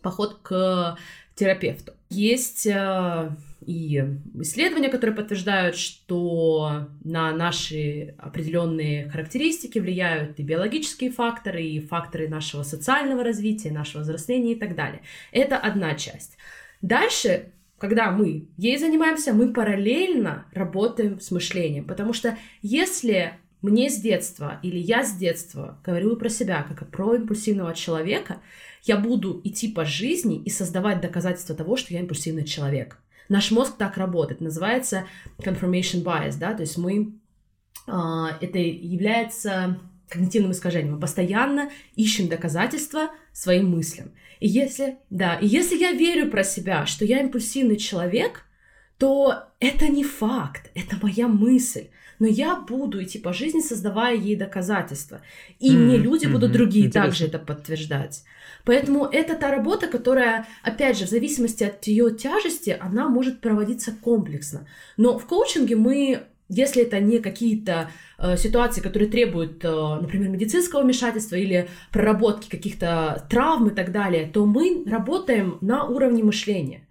поход 0.00 0.38
к 0.42 0.96
терапевту. 1.34 1.92
Есть 2.08 2.66
э, 2.66 3.30
и 3.68 4.02
исследования, 4.40 4.88
которые 4.88 5.14
подтверждают, 5.14 5.76
что 5.76 6.88
на 7.04 7.32
наши 7.32 8.14
определенные 8.16 9.10
характеристики 9.10 9.78
влияют 9.78 10.40
и 10.40 10.42
биологические 10.42 11.10
факторы, 11.10 11.62
и 11.62 11.78
факторы 11.78 12.28
нашего 12.28 12.62
социального 12.62 13.22
развития, 13.22 13.70
нашего 13.70 14.00
взросления 14.00 14.52
и 14.52 14.58
так 14.58 14.74
далее. 14.74 15.02
Это 15.32 15.58
одна 15.58 15.94
часть. 15.96 16.38
Дальше, 16.80 17.52
когда 17.76 18.10
мы 18.10 18.48
ей 18.56 18.78
занимаемся, 18.78 19.34
мы 19.34 19.52
параллельно 19.52 20.46
работаем 20.52 21.20
с 21.20 21.30
мышлением, 21.30 21.84
потому 21.84 22.14
что 22.14 22.38
если 22.62 23.34
мне 23.60 23.90
с 23.90 24.00
детства 24.00 24.60
или 24.62 24.78
я 24.78 25.04
с 25.04 25.14
детства 25.14 25.78
говорю 25.84 26.16
про 26.16 26.30
себя 26.30 26.62
как 26.62 26.90
про 26.90 27.16
импульсивного 27.16 27.74
человека, 27.74 28.40
я 28.84 28.96
буду 28.96 29.42
идти 29.44 29.68
по 29.70 29.84
жизни 29.84 30.42
и 30.42 30.48
создавать 30.48 31.02
доказательства 31.02 31.54
того, 31.54 31.76
что 31.76 31.92
я 31.92 32.00
импульсивный 32.00 32.44
человек. 32.44 32.96
Наш 33.28 33.50
мозг 33.50 33.76
так 33.76 33.96
работает, 33.96 34.40
называется 34.40 35.06
confirmation 35.38 36.02
bias, 36.02 36.36
да, 36.38 36.54
то 36.54 36.62
есть 36.62 36.78
мы, 36.78 37.12
э, 37.86 37.92
это 38.40 38.58
является 38.58 39.78
когнитивным 40.08 40.52
искажением. 40.52 40.94
Мы 40.94 41.00
постоянно 41.00 41.70
ищем 41.94 42.28
доказательства 42.28 43.10
своим 43.32 43.70
мыслям. 43.70 44.12
И 44.40 44.48
если, 44.48 44.98
да, 45.10 45.36
и 45.36 45.46
если 45.46 45.76
я 45.76 45.92
верю 45.92 46.30
про 46.30 46.44
себя, 46.44 46.86
что 46.86 47.04
я 47.04 47.20
импульсивный 47.20 47.76
человек, 47.76 48.44
то 48.96 49.44
это 49.60 49.88
не 49.88 50.04
факт, 50.04 50.70
это 50.74 50.96
моя 51.02 51.28
мысль. 51.28 51.88
Но 52.18 52.26
я 52.26 52.56
буду 52.56 53.02
идти 53.02 53.18
по 53.18 53.32
жизни, 53.32 53.60
создавая 53.60 54.16
ей 54.16 54.36
доказательства. 54.36 55.20
И 55.58 55.70
mm-hmm. 55.70 55.78
мне 55.78 55.96
люди 55.96 56.26
mm-hmm. 56.26 56.32
будут 56.32 56.52
другие 56.52 56.86
Интересно. 56.86 57.10
также 57.10 57.26
это 57.26 57.38
подтверждать. 57.38 58.24
Поэтому 58.64 59.06
это 59.06 59.34
та 59.36 59.50
работа, 59.50 59.86
которая, 59.86 60.46
опять 60.62 60.98
же, 60.98 61.06
в 61.06 61.10
зависимости 61.10 61.64
от 61.64 61.86
ее 61.86 62.14
тяжести, 62.14 62.76
она 62.78 63.08
может 63.08 63.40
проводиться 63.40 63.92
комплексно. 63.92 64.66
Но 64.96 65.18
в 65.18 65.26
коучинге 65.26 65.76
мы 65.76 66.26
если 66.48 66.82
это 66.82 66.98
не 66.98 67.18
какие-то 67.18 67.90
э, 68.18 68.36
ситуации, 68.36 68.80
которые 68.80 69.10
требуют, 69.10 69.62
э, 69.64 69.68
например, 69.68 70.30
медицинского 70.30 70.82
вмешательства 70.82 71.36
или 71.36 71.68
проработки 71.92 72.48
каких-то 72.48 73.26
травм 73.28 73.68
и 73.68 73.74
так 73.74 73.92
далее, 73.92 74.30
то 74.32 74.46
мы 74.46 74.82
работаем 74.86 75.58
на 75.60 75.84
уровне 75.84 76.24
мышления. 76.24 76.87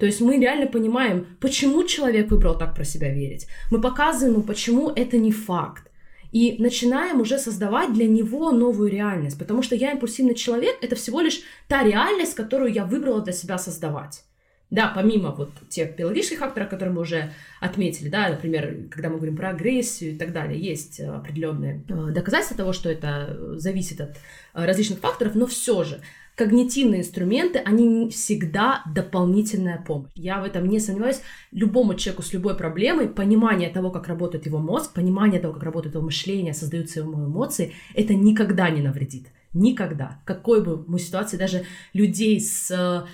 То 0.00 0.06
есть 0.06 0.22
мы 0.22 0.38
реально 0.38 0.66
понимаем, 0.66 1.26
почему 1.40 1.84
человек 1.84 2.30
выбрал 2.30 2.56
так 2.56 2.74
про 2.74 2.84
себя 2.84 3.12
верить. 3.12 3.46
Мы 3.70 3.82
показываем 3.82 4.36
ему, 4.36 4.42
почему 4.42 4.88
это 4.88 5.18
не 5.18 5.30
факт. 5.30 5.90
И 6.32 6.56
начинаем 6.58 7.20
уже 7.20 7.38
создавать 7.38 7.92
для 7.92 8.08
него 8.08 8.50
новую 8.50 8.90
реальность. 8.90 9.38
Потому 9.38 9.62
что 9.62 9.76
я 9.76 9.92
импульсивный 9.92 10.34
человек, 10.34 10.78
это 10.80 10.96
всего 10.96 11.20
лишь 11.20 11.42
та 11.68 11.82
реальность, 11.82 12.34
которую 12.34 12.72
я 12.72 12.86
выбрала 12.86 13.20
для 13.20 13.34
себя 13.34 13.58
создавать. 13.58 14.24
Да, 14.70 14.90
помимо 14.94 15.32
вот 15.32 15.50
тех 15.68 15.96
биологических 15.96 16.38
факторов, 16.38 16.70
которые 16.70 16.94
мы 16.94 17.02
уже 17.02 17.32
отметили, 17.60 18.08
да, 18.08 18.28
например, 18.28 18.88
когда 18.90 19.08
мы 19.08 19.16
говорим 19.16 19.36
про 19.36 19.50
агрессию 19.50 20.14
и 20.14 20.16
так 20.16 20.32
далее, 20.32 20.60
есть 20.60 21.00
определенные 21.00 21.82
э, 21.88 22.12
доказательства 22.12 22.56
того, 22.56 22.72
что 22.72 22.88
это 22.88 23.36
зависит 23.58 24.00
от 24.00 24.10
э, 24.10 24.64
различных 24.64 25.00
факторов, 25.00 25.34
но 25.34 25.46
все 25.46 25.82
же 25.82 26.00
когнитивные 26.40 27.02
инструменты, 27.02 27.58
они 27.58 28.08
всегда 28.08 28.82
дополнительная 28.94 29.78
помощь. 29.86 30.10
Я 30.14 30.40
в 30.40 30.44
этом 30.44 30.66
не 30.66 30.80
сомневаюсь. 30.80 31.20
Любому 31.52 31.94
человеку 31.94 32.22
с 32.22 32.32
любой 32.32 32.56
проблемой, 32.56 33.10
понимание 33.10 33.68
того, 33.68 33.90
как 33.90 34.08
работает 34.08 34.46
его 34.46 34.58
мозг, 34.58 34.94
понимание 34.94 35.38
того, 35.38 35.52
как 35.52 35.64
работает 35.64 35.94
его 35.96 36.04
мышление, 36.04 36.54
создаются 36.54 37.00
ему 37.00 37.26
эмоции, 37.26 37.74
это 37.94 38.14
никогда 38.14 38.70
не 38.70 38.80
навредит. 38.80 39.26
Никогда. 39.52 40.22
Какой 40.24 40.64
бы 40.64 40.82
мы 40.86 40.98
ситуации, 40.98 41.36
даже 41.36 41.64
людей 41.92 42.40
с 42.40 43.06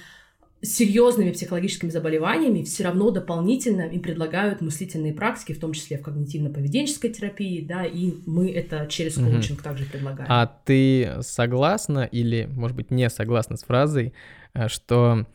серьезными 0.67 1.33
психологическими 1.33 1.91
заболеваниями 1.91 2.63
все 2.63 2.85
равно 2.85 3.11
дополнительно 3.11 3.83
им 3.83 4.03
предлагают 4.03 4.61
мыслительные 4.61 5.13
практики, 5.13 5.53
в 5.53 5.61
том 5.61 5.73
числе 5.73 5.99
в 5.99 6.03
когнитивно-поведенческой 6.03 7.11
терапии, 7.11 7.61
да, 7.61 7.85
и 7.85 8.15
мы 8.27 8.51
это 8.51 8.87
через 8.89 9.15
коучинг 9.15 9.61
mm-hmm. 9.61 9.63
также 9.63 9.85
предлагаем. 9.87 10.29
А 10.31 10.47
ты 10.47 11.17
согласна 11.21 12.05
или, 12.05 12.49
может 12.53 12.77
быть, 12.77 12.91
не 12.91 13.09
согласна 13.09 13.57
с 13.57 13.63
фразой, 13.63 14.13
э, 14.55 14.69
что 14.69 15.27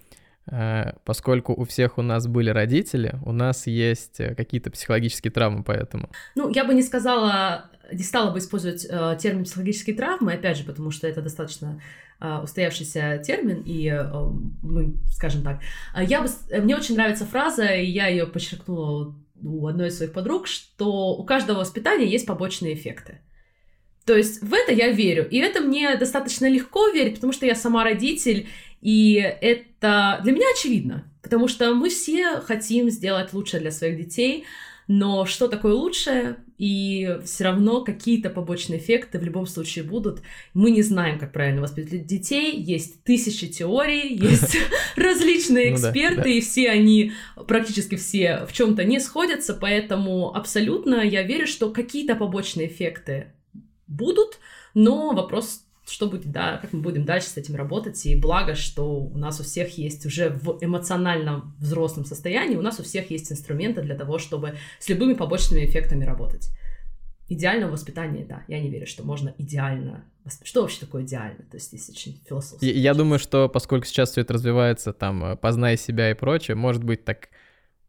поскольку 1.06 1.54
у 1.54 1.66
всех 1.66 1.98
у 1.98 2.02
нас 2.02 2.28
были 2.28 2.50
родители, 2.50 3.16
у 3.26 3.32
нас 3.32 3.68
есть 3.68 4.20
э, 4.20 4.34
какие-то 4.36 4.72
психологические 4.72 5.32
травмы 5.32 5.64
поэтому? 5.64 6.10
Ну, 6.36 6.50
я 6.50 6.66
бы 6.66 6.74
не 6.74 6.82
сказала, 6.82 7.70
не 7.92 8.04
стала 8.04 8.32
бы 8.32 8.40
использовать 8.40 8.86
э, 8.90 9.18
термин 9.20 9.44
психологические 9.44 9.96
травмы, 9.96 10.34
опять 10.34 10.58
же, 10.58 10.64
потому 10.64 10.92
что 10.92 11.08
это 11.08 11.22
достаточно 11.22 11.80
а, 12.24 12.42
устоявшийся 12.44 13.22
термин, 13.26 13.64
и 13.66 13.88
э, 13.88 14.04
мы, 14.62 14.96
скажем 15.10 15.42
так, 15.44 15.60
а 15.92 16.04
я 16.04 16.22
бы, 16.22 16.30
мне 16.62 16.76
очень 16.76 16.96
нравится 16.96 17.26
фраза, 17.26 17.66
и 17.66 17.86
я 17.86 18.08
ее 18.08 18.28
подчеркнула 18.28 19.16
у 19.44 19.68
одной 19.68 19.88
из 19.88 19.98
своих 19.98 20.14
подруг, 20.14 20.46
что 20.46 21.16
у 21.16 21.24
каждого 21.24 21.60
воспитания 21.60 22.06
есть 22.06 22.28
побочные 22.28 22.76
эффекты. 22.76 23.22
То 24.06 24.16
есть 24.16 24.42
в 24.42 24.54
это 24.54 24.72
я 24.72 24.92
верю. 24.92 25.28
И 25.30 25.38
это 25.38 25.62
мне 25.62 25.96
достаточно 25.96 26.48
легко 26.48 26.90
верить, 26.90 27.16
потому 27.16 27.34
что 27.34 27.46
я 27.46 27.56
сама 27.56 27.84
родитель, 27.84 28.48
и 28.82 29.14
это 29.16 30.20
для 30.24 30.32
меня 30.32 30.46
очевидно. 30.54 31.08
Потому 31.22 31.48
что 31.48 31.74
мы 31.74 31.90
все 31.90 32.42
хотим 32.42 32.90
сделать 32.90 33.32
лучше 33.34 33.60
для 33.60 33.72
своих 33.72 33.98
детей, 33.98 34.46
но 34.88 35.26
что 35.26 35.48
такое 35.48 35.74
лучшее, 35.74 36.38
и 36.58 37.18
все 37.24 37.46
равно 37.46 37.84
какие-то 37.84 38.30
побочные 38.30 38.80
эффекты 38.80 39.20
в 39.20 39.24
любом 39.24 39.48
случае 39.48 39.84
будут. 39.84 40.22
Мы 40.54 40.72
не 40.72 40.82
знаем, 40.82 41.18
как 41.18 41.32
правильно 41.32 41.62
воспитывать 41.62 42.06
детей, 42.06 42.60
есть 42.60 43.04
тысячи 43.04 43.48
теорий, 43.48 44.14
есть 44.14 44.58
различные 44.96 45.70
ну 45.70 45.76
эксперты, 45.76 46.38
и 46.38 46.42
все 46.42 46.70
они, 46.70 47.14
практически 47.48 47.96
все, 47.96 48.46
в 48.48 48.54
чем-то 48.54 48.84
не 48.84 49.00
сходятся, 49.00 49.54
поэтому 49.54 50.36
абсолютно 50.36 50.96
я 50.96 51.24
верю, 51.24 51.48
что 51.48 51.70
какие-то 51.70 52.16
побочные 52.16 52.68
эффекты 52.68 53.34
будут, 53.88 54.40
но 54.74 55.14
вопрос 55.14 55.64
что 55.92 56.08
будет, 56.08 56.32
да, 56.32 56.58
как 56.58 56.72
мы 56.74 56.82
будем 56.82 57.04
дальше 57.04 57.28
с 57.28 57.38
этим 57.38 57.56
работать, 57.56 58.06
и 58.06 58.16
благо, 58.16 58.56
что 58.56 59.00
у 59.02 59.18
нас 59.18 59.40
у 59.40 59.44
всех 59.44 59.78
есть 59.78 60.06
уже 60.06 60.30
в 60.30 60.58
эмоциональном 60.62 61.56
взрослом 61.60 62.06
состоянии, 62.06 62.56
у 62.56 62.62
нас 62.62 62.80
у 62.80 62.84
всех 62.84 63.12
есть 63.12 63.32
инструменты 63.32 63.82
для 63.82 63.96
того, 63.96 64.18
чтобы 64.18 64.56
с 64.80 64.88
любыми 64.88 65.14
побочными 65.14 65.66
эффектами 65.66 66.06
работать. 66.06 66.50
Идеального 67.28 67.72
воспитания, 67.72 68.26
да, 68.26 68.44
я 68.48 68.60
не 68.60 68.70
верю, 68.70 68.88
что 68.88 69.04
можно 69.04 69.34
идеально... 69.38 70.06
Что 70.44 70.62
вообще 70.62 70.82
такое 70.82 71.04
идеально? 71.04 71.44
То 71.50 71.56
есть 71.56 71.68
здесь 71.68 71.90
очень 71.90 72.22
философски. 72.28 72.66
Я, 72.66 72.74
я 72.74 72.94
думаю, 72.94 73.20
что 73.20 73.50
поскольку 73.50 73.86
сейчас 73.86 74.12
все 74.12 74.22
это 74.22 74.34
развивается, 74.34 74.94
там, 74.94 75.24
э, 75.24 75.36
познай 75.36 75.78
себя 75.78 76.12
и 76.12 76.14
прочее, 76.14 76.56
может 76.56 76.84
быть 76.84 77.06
так 77.06 77.30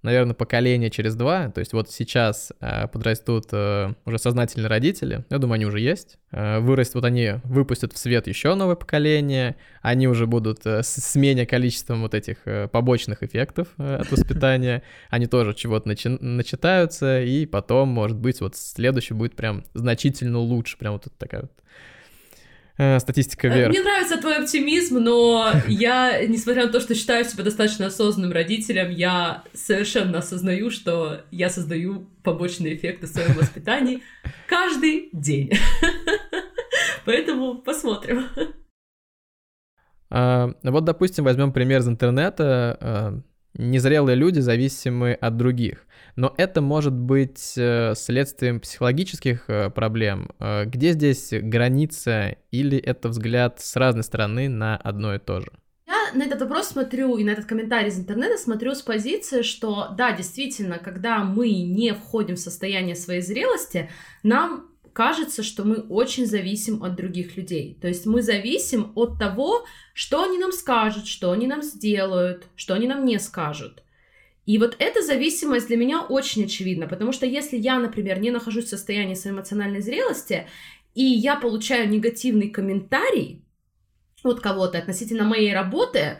наверное, 0.02 0.34
поколение 0.34 0.90
через 0.90 1.14
два. 1.14 1.50
То 1.50 1.60
есть 1.60 1.72
вот 1.72 1.90
сейчас 1.90 2.52
э, 2.60 2.88
подрастут 2.88 3.46
э, 3.52 3.92
уже 4.04 4.18
сознательные 4.18 4.68
родители, 4.68 5.24
я 5.30 5.38
думаю, 5.38 5.54
они 5.54 5.66
уже 5.66 5.80
есть. 5.80 6.18
Э, 6.32 6.58
вырастут, 6.58 6.96
вот 6.96 7.04
они 7.04 7.34
выпустят 7.44 7.92
в 7.92 7.98
свет 7.98 8.26
еще 8.26 8.54
новое 8.54 8.74
поколение, 8.74 9.56
они 9.80 10.08
уже 10.08 10.26
будут 10.26 10.66
э, 10.66 10.82
с 10.82 11.14
менее 11.14 11.46
количеством 11.46 12.02
вот 12.02 12.14
этих 12.14 12.38
э, 12.44 12.68
побочных 12.68 13.22
эффектов 13.22 13.68
э, 13.78 13.96
от 13.96 14.10
воспитания, 14.10 14.82
они 15.08 15.26
тоже 15.26 15.54
чего-то 15.54 15.88
начи- 15.88 16.22
начитаются, 16.22 17.22
и 17.22 17.46
потом, 17.46 17.88
может 17.88 18.18
быть, 18.18 18.40
вот 18.40 18.56
следующий 18.56 19.14
будет 19.14 19.36
прям 19.36 19.64
значительно 19.74 20.38
лучше, 20.38 20.76
прям 20.78 20.94
вот 20.94 21.06
такая 21.16 21.42
вот 21.42 21.52
статистика 23.01 23.49
э, 23.49 23.55
вверх. 23.55 23.71
Мне 23.71 23.83
нравится 23.83 24.18
твой 24.18 24.37
оптимизм, 24.37 24.99
но 24.99 25.53
я, 25.68 26.25
несмотря 26.27 26.66
на 26.66 26.73
то, 26.73 26.81
что 26.81 26.95
считаю 26.95 27.25
себя 27.25 27.45
достаточно 27.45 27.87
осознанным 27.87 28.33
родителем, 28.33 28.90
я 28.90 29.45
совершенно 29.53 30.18
осознаю, 30.18 30.71
что 30.71 31.23
я 31.31 31.49
создаю 31.51 32.07
побочные 32.23 32.77
эффекты 32.77 33.07
в 33.07 33.11
своем 33.11 33.35
воспитании 33.35 34.03
каждый 34.47 35.09
день. 35.12 35.53
Поэтому 37.05 37.57
посмотрим. 37.59 38.27
А, 40.11 40.51
вот, 40.62 40.85
допустим, 40.85 41.25
возьмем 41.25 41.53
пример 41.53 41.81
из 41.81 41.88
интернета. 41.88 42.79
А, 42.81 43.21
незрелые 43.55 44.16
люди 44.16 44.40
зависимы 44.40 45.14
от 45.14 45.37
других. 45.37 45.87
Но 46.16 46.35
это 46.37 46.61
может 46.61 46.92
быть 46.92 47.55
э, 47.57 47.94
следствием 47.96 48.61
психологических 48.61 49.44
э, 49.48 49.70
проблем. 49.70 50.31
Э, 50.38 50.64
где 50.66 50.92
здесь 50.92 51.31
граница 51.33 52.37
или 52.51 52.79
это 52.79 53.09
взгляд 53.09 53.61
с 53.61 53.77
разной 53.77 54.05
стороны 54.05 54.48
на 54.48 54.77
одно 54.77 55.14
и 55.14 55.18
то 55.18 55.40
же? 55.40 55.51
Я 55.87 56.12
на 56.14 56.25
этот 56.25 56.42
вопрос 56.42 56.68
смотрю 56.68 57.16
и 57.16 57.25
на 57.25 57.31
этот 57.31 57.46
комментарий 57.46 57.88
из 57.88 57.98
интернета 57.98 58.37
смотрю 58.37 58.75
с 58.75 58.83
позиции, 58.83 59.42
что 59.42 59.88
да, 59.96 60.12
действительно, 60.12 60.79
когда 60.79 61.25
мы 61.25 61.51
не 61.51 61.94
входим 61.94 62.37
в 62.37 62.40
состояние 62.40 62.94
своей 62.94 63.22
зрелости, 63.22 63.88
нам 64.22 64.68
кажется, 64.92 65.42
что 65.42 65.64
мы 65.64 65.77
очень 65.77 66.27
зависим 66.27 66.83
от 66.83 66.94
других 66.94 67.37
людей. 67.38 67.79
То 67.81 67.88
есть 67.88 68.05
мы 68.05 68.20
зависим 68.20 68.92
от 68.94 69.18
того, 69.18 69.64
что 69.94 70.22
они 70.22 70.37
нам 70.38 70.53
скажут, 70.53 71.07
что 71.07 71.33
они 71.33 71.46
нам 71.46 71.62
сделают, 71.62 72.44
что 72.55 72.75
они 72.75 72.87
нам 72.87 73.07
не 73.07 73.18
скажут. 73.18 73.83
И 74.44 74.59
вот 74.59 74.76
эта 74.78 75.02
зависимость 75.02 75.68
для 75.68 75.76
меня 75.76 76.02
очень 76.02 76.44
очевидна, 76.44 76.88
потому 76.88 77.12
что 77.12 77.26
если 77.26 77.57
я, 77.57 77.78
например, 77.78 78.20
не 78.20 78.31
нахожусь 78.31 78.64
в 78.64 78.70
состоянии 78.70 79.14
своей 79.14 79.37
эмоциональной 79.37 79.81
зрелости, 79.81 80.48
и 80.94 81.05
я 81.05 81.37
получаю 81.37 81.88
негативный 81.88 82.48
комментарий 82.48 83.44
от 84.24 84.40
кого-то 84.40 84.78
относительно 84.78 85.24
моей 85.24 85.55
работы, 85.55 86.18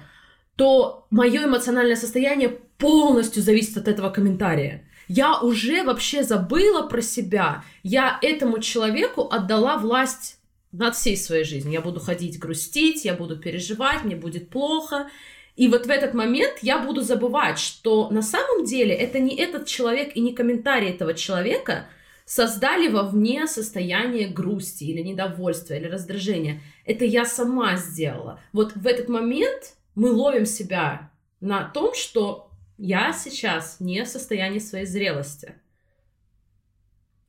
то 0.57 1.07
мое 1.11 1.45
эмоциональное 1.45 1.97
состояние 1.97 2.61
полностью 2.79 3.43
зависит 3.43 3.77
от 3.77 3.89
этого 3.89 4.11
комментария. 4.11 4.89
Я 5.09 5.41
уже 5.41 5.83
вообще 5.83 6.23
забыла 6.23 6.87
про 6.87 7.03
себя. 7.03 7.65
Я 7.83 8.19
этому 8.23 8.61
человеку 8.61 9.29
отдала 9.31 9.77
власть 9.77 10.39
над 10.71 10.95
всей 10.95 11.17
своей 11.17 11.45
жизнью. 11.45 11.73
Я 11.73 11.81
буду 11.81 12.01
ходить 12.01 12.39
грустить, 12.39 13.05
я 13.05 13.15
буду 13.15 13.37
переживать, 13.37 14.05
мне 14.05 14.17
будет 14.17 14.49
плохо. 14.49 15.09
И 15.57 15.69
вот 15.69 15.87
в 15.87 15.91
этот 15.91 16.15
момент 16.15 16.59
я 16.63 16.79
буду 16.79 17.03
забывать, 17.03 17.59
что 17.59 18.09
на 18.11 18.23
самом 18.23 18.65
деле 18.65 18.95
это 18.95 19.19
не 19.19 19.37
этот 19.37 19.67
человек 19.67 20.17
и 20.17 20.21
не 20.21 20.35
комментарий 20.35 20.89
этого 20.91 21.15
человека 21.15 21.87
создали 22.25 22.89
вовне 22.89 23.47
состояние 23.47 24.29
грусти 24.29 24.85
или 24.85 25.03
недовольства 25.03 25.75
или 25.75 25.87
раздражения. 25.87 26.63
Это 26.87 27.05
я 27.05 27.25
сама 27.25 27.77
сделала. 27.77 28.41
Вот 28.53 28.75
в 28.75 28.87
этот 28.87 29.09
момент 29.09 29.75
мы 29.95 30.11
ловим 30.11 30.47
себя 30.47 31.11
на 31.41 31.65
том, 31.65 31.95
что 31.95 32.51
я 32.79 33.13
сейчас 33.13 33.79
не 33.81 34.05
в 34.05 34.09
состоянии 34.09 34.59
своей 34.59 34.87
зрелости. 34.87 35.55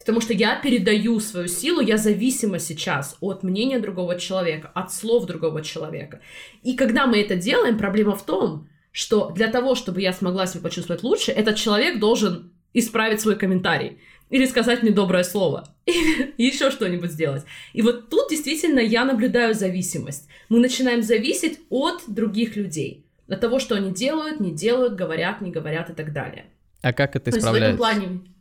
Потому 0.03 0.19
что 0.19 0.33
я 0.33 0.57
передаю 0.57 1.21
свою 1.21 1.47
силу, 1.47 1.79
я 1.79 1.97
зависима 1.97 2.59
сейчас 2.59 3.15
от 3.21 3.41
мнения 3.43 3.79
другого 3.79 4.19
человека, 4.19 4.69
от 4.75 4.91
слов 4.91 5.25
другого 5.25 5.61
человека. 5.61 6.19
И 6.61 6.75
когда 6.75 7.07
мы 7.07 7.21
это 7.21 7.37
делаем, 7.37 7.77
проблема 7.77 8.13
в 8.13 8.25
том, 8.25 8.67
что 8.91 9.31
для 9.31 9.47
того, 9.47 9.75
чтобы 9.75 10.01
я 10.01 10.11
смогла 10.11 10.45
себя 10.45 10.61
почувствовать 10.61 11.03
лучше, 11.03 11.31
этот 11.31 11.55
человек 11.55 11.99
должен 11.99 12.51
исправить 12.73 13.21
свой 13.21 13.37
комментарий 13.37 13.99
или 14.29 14.45
сказать 14.45 14.83
мне 14.83 14.91
доброе 14.91 15.23
слово, 15.23 15.69
или 15.85 16.33
еще 16.37 16.69
что-нибудь 16.69 17.11
сделать. 17.11 17.43
И 17.71 17.81
вот 17.81 18.09
тут 18.09 18.29
действительно 18.29 18.79
я 18.79 19.05
наблюдаю 19.05 19.53
зависимость. 19.53 20.27
Мы 20.49 20.59
начинаем 20.59 21.01
зависеть 21.01 21.61
от 21.69 22.03
других 22.07 22.57
людей, 22.57 23.05
от 23.29 23.39
того, 23.39 23.59
что 23.59 23.75
они 23.75 23.93
делают, 23.93 24.41
не 24.41 24.51
делают, 24.51 24.95
говорят, 24.95 25.39
не 25.39 25.51
говорят 25.51 25.89
и 25.89 25.93
так 25.93 26.11
далее. 26.11 26.47
А 26.81 26.91
как 26.91 27.15
это 27.15 27.29
исправляется? 27.29 27.37
То 27.39 27.55
есть 27.55 27.61
в 27.61 27.63
этом 27.63 27.77
плане 27.77 28.32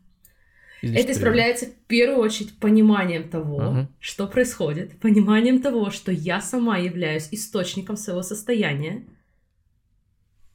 это 0.82 1.12
исправляется 1.12 1.66
в 1.66 1.74
первую 1.86 2.18
очередь 2.18 2.58
пониманием 2.58 3.28
того, 3.28 3.60
uh-huh. 3.60 3.86
что 4.00 4.26
происходит, 4.26 4.98
пониманием 4.98 5.62
того, 5.62 5.90
что 5.90 6.10
я 6.10 6.40
сама 6.40 6.78
являюсь 6.78 7.28
источником 7.30 7.96
своего 7.96 8.22
состояния, 8.22 9.04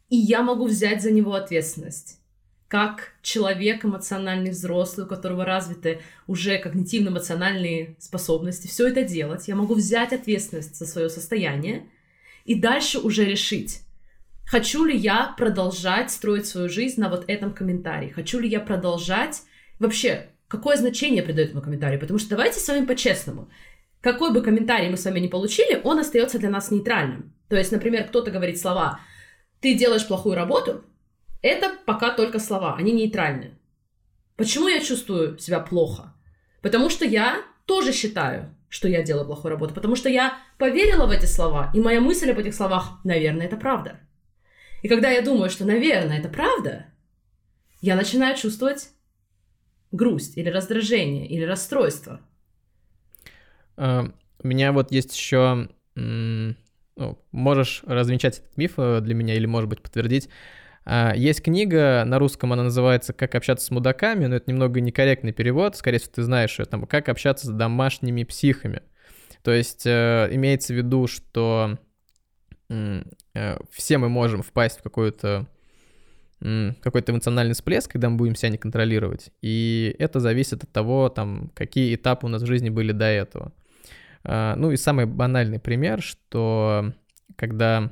и 0.10 0.18
я 0.18 0.42
могу 0.42 0.68
взять 0.68 1.02
за 1.02 1.12
него 1.12 1.34
ответственность. 1.34 2.20
Как 2.68 3.14
человек 3.22 3.86
эмоциональный 3.86 4.52
взрослый, 4.52 5.06
у 5.06 5.10
которого 5.10 5.46
развиты 5.46 6.02
уже 6.28 6.58
когнитивно-эмоциональные 6.60 7.96
способности, 7.98 8.68
все 8.68 8.90
это 8.90 9.04
делать, 9.04 9.48
я 9.48 9.56
могу 9.56 9.74
взять 9.74 10.12
ответственность 10.12 10.76
за 10.76 10.86
свое 10.86 11.10
состояние 11.10 11.88
и 12.44 12.56
дальше 12.56 13.00
уже 13.00 13.24
решить, 13.24 13.82
хочу 14.46 14.84
ли 14.84 14.98
я 14.98 15.34
продолжать 15.38 16.12
строить 16.12 16.46
свою 16.46 16.68
жизнь 16.68 17.00
на 17.00 17.08
вот 17.08 17.24
этом 17.30 17.54
комментарии, 17.54 18.10
хочу 18.10 18.40
ли 18.40 18.50
я 18.50 18.60
продолжать 18.60 19.44
вообще, 19.80 20.30
какое 20.48 20.78
значение 20.78 21.24
придает 21.24 21.50
этому 21.50 21.64
комментарию? 21.64 22.00
Потому 22.00 22.20
что 22.20 22.30
давайте 22.30 22.60
с 22.60 22.68
вами 22.68 22.86
по-честному. 22.86 23.50
Какой 24.02 24.32
бы 24.32 24.42
комментарий 24.42 24.90
мы 24.90 24.98
с 24.98 25.06
вами 25.06 25.20
не 25.20 25.28
получили, 25.28 25.82
он 25.84 26.00
остается 26.00 26.40
для 26.40 26.50
нас 26.50 26.72
нейтральным. 26.72 27.34
То 27.50 27.56
есть, 27.56 27.72
например, 27.72 28.08
кто-то 28.08 28.32
говорит 28.32 28.60
слова 28.60 29.00
«ты 29.60 29.74
делаешь 29.74 30.08
плохую 30.08 30.36
работу», 30.36 30.84
это 31.42 31.72
пока 31.86 32.12
только 32.12 32.40
слова, 32.40 32.76
они 32.76 32.92
нейтральны. 32.92 33.58
Почему 34.36 34.68
я 34.68 34.80
чувствую 34.80 35.38
себя 35.40 35.60
плохо? 35.60 36.14
Потому 36.62 36.90
что 36.90 37.06
я 37.06 37.44
тоже 37.66 37.92
считаю, 37.92 38.56
что 38.70 38.88
я 38.88 39.04
делаю 39.04 39.26
плохую 39.26 39.52
работу, 39.52 39.74
потому 39.74 39.96
что 39.96 40.10
я 40.10 40.38
поверила 40.58 41.06
в 41.06 41.12
эти 41.12 41.26
слова, 41.26 41.72
и 41.74 41.80
моя 41.80 42.02
мысль 42.02 42.32
об 42.32 42.40
этих 42.40 42.54
словах, 42.54 43.00
наверное, 43.04 43.46
это 43.46 43.58
правда. 43.58 44.00
И 44.84 44.88
когда 44.88 45.10
я 45.10 45.22
думаю, 45.22 45.50
что, 45.50 45.66
наверное, 45.66 46.20
это 46.20 46.30
правда, 46.30 46.88
я 47.82 47.96
начинаю 47.96 48.36
чувствовать 48.38 48.90
грусть 49.92 50.38
или 50.38 50.50
раздражение 50.50 51.28
или 51.28 51.44
расстройство. 51.44 52.20
Uh, 53.78 54.14
у 54.42 54.48
меня 54.48 54.72
вот 54.72 54.92
есть 54.92 55.16
еще, 55.16 55.70
ну, 55.96 56.56
можешь 57.32 57.84
развенчать 57.86 58.40
этот 58.40 58.58
миф 58.58 58.74
э, 58.78 59.02
для 59.02 59.14
меня 59.14 59.36
или, 59.36 59.46
может 59.46 59.70
быть, 59.70 59.82
подтвердить. 59.82 60.30
Uh, 60.86 61.16
есть 61.16 61.44
книга, 61.44 62.04
на 62.06 62.18
русском 62.18 62.54
она 62.54 62.64
называется 62.64 63.14
«Как 63.14 63.36
общаться 63.36 63.66
с 63.66 63.72
мудаками», 63.72 64.26
но 64.26 64.36
это 64.36 64.50
немного 64.50 64.82
некорректный 64.82 65.34
перевод, 65.34 65.76
скорее 65.76 66.00
всего, 66.00 66.14
ты 66.16 66.24
знаешь 66.24 66.58
ее, 66.58 66.66
там, 66.66 66.86
«Как 66.88 67.10
общаться 67.10 67.48
с 67.48 67.50
домашними 67.50 68.24
психами». 68.24 68.82
То 69.44 69.52
есть 69.52 69.86
uh, 69.86 70.34
имеется 70.34 70.74
в 70.74 70.78
виду, 70.78 71.08
что 71.08 71.78
все 73.72 73.98
мы 73.98 74.10
можем 74.10 74.44
впасть 74.44 74.80
в 74.80 74.84
какую-то 74.84 75.48
какой-то 76.40 77.12
эмоциональный 77.12 77.54
всплеск, 77.54 77.92
когда 77.92 78.10
мы 78.10 78.18
будем 78.18 78.36
себя 78.36 78.50
не 78.50 78.58
контролировать. 78.58 79.32
И 79.42 79.96
это 79.98 80.20
зависит 80.20 80.64
от 80.64 80.72
того, 80.72 81.10
там, 81.10 81.52
какие 81.56 81.96
этапы 81.96 82.28
у 82.28 82.30
нас 82.30 82.44
в 82.44 82.46
жизни 82.46 82.70
были 82.70 82.92
до 82.92 83.06
этого. 83.06 83.54
А, 84.24 84.56
ну 84.56 84.72
и 84.72 84.78
самый 84.78 85.06
банальный 85.06 85.60
пример, 85.60 86.02
что 86.02 86.94
когда, 87.36 87.92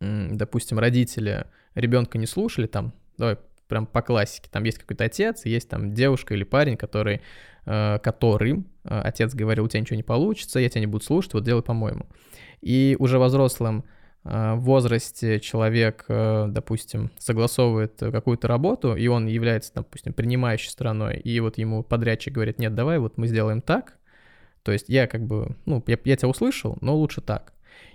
допустим, 0.00 0.78
родители 0.78 1.46
ребенка 1.74 2.18
не 2.18 2.26
слушали, 2.26 2.66
там, 2.66 2.92
давай 3.16 3.38
прям 3.68 3.86
по 3.86 4.02
классике, 4.02 4.48
там 4.50 4.64
есть 4.64 4.78
какой-то 4.78 5.04
отец, 5.04 5.46
есть 5.46 5.68
там 5.68 5.94
девушка 5.94 6.34
или 6.34 6.44
парень, 6.44 6.76
который, 6.76 7.22
э, 7.64 7.98
которым 8.00 8.66
э, 8.84 9.00
отец 9.00 9.34
говорил, 9.34 9.64
у 9.64 9.68
тебя 9.68 9.80
ничего 9.80 9.96
не 9.96 10.02
получится, 10.02 10.60
я 10.60 10.68
тебя 10.68 10.82
не 10.82 10.86
буду 10.86 11.04
слушать, 11.04 11.32
вот 11.34 11.44
делай 11.44 11.62
по-моему. 11.62 12.06
И 12.60 12.96
уже 12.98 13.18
взрослым 13.18 13.84
возрасте 14.24 15.38
человек, 15.38 16.06
э, 16.08 16.46
допустим, 16.48 17.10
согласовывает 17.18 17.98
какую-то 17.98 18.48
работу, 18.48 18.96
и 18.96 19.06
он 19.06 19.26
является, 19.26 19.72
допустим, 19.74 20.14
принимающей 20.14 20.70
стороной, 20.70 21.18
и 21.18 21.38
вот 21.40 21.58
ему 21.58 21.82
подрядчик 21.82 22.32
говорит, 22.32 22.58
нет, 22.58 22.74
давай 22.74 22.98
вот 22.98 23.18
мы 23.18 23.26
сделаем 23.26 23.60
так, 23.60 23.98
то 24.62 24.72
есть 24.72 24.88
я 24.88 25.06
как 25.06 25.26
бы, 25.26 25.56
ну, 25.66 25.84
я, 25.86 25.98
я 26.04 26.16
тебя 26.16 26.28
услышал, 26.28 26.78
но 26.80 26.96
лучше 26.96 27.20
так. 27.20 27.52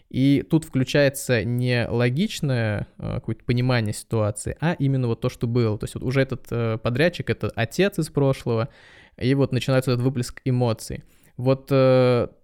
И 0.10 0.44
тут 0.48 0.66
включается 0.66 1.44
не 1.44 1.88
логичное 1.88 2.88
э, 3.00 3.16
какое-то 3.16 3.44
понимание 3.44 3.94
ситуации, 3.94 4.56
а 4.60 4.74
именно 4.74 5.08
вот 5.08 5.22
то, 5.22 5.30
что 5.30 5.48
было. 5.48 5.80
То 5.80 5.86
есть 5.86 5.96
вот 5.96 6.04
уже 6.04 6.22
этот 6.22 6.82
подрядчик— 6.82 7.30
это 7.32 7.52
отец 7.56 7.98
из 7.98 8.10
прошлого, 8.10 8.70
и 9.18 9.34
вот 9.34 9.52
начинается 9.52 9.92
этот 9.92 10.04
выплеск 10.04 10.42
эмоций. 10.46 11.04
Вот 11.40 11.72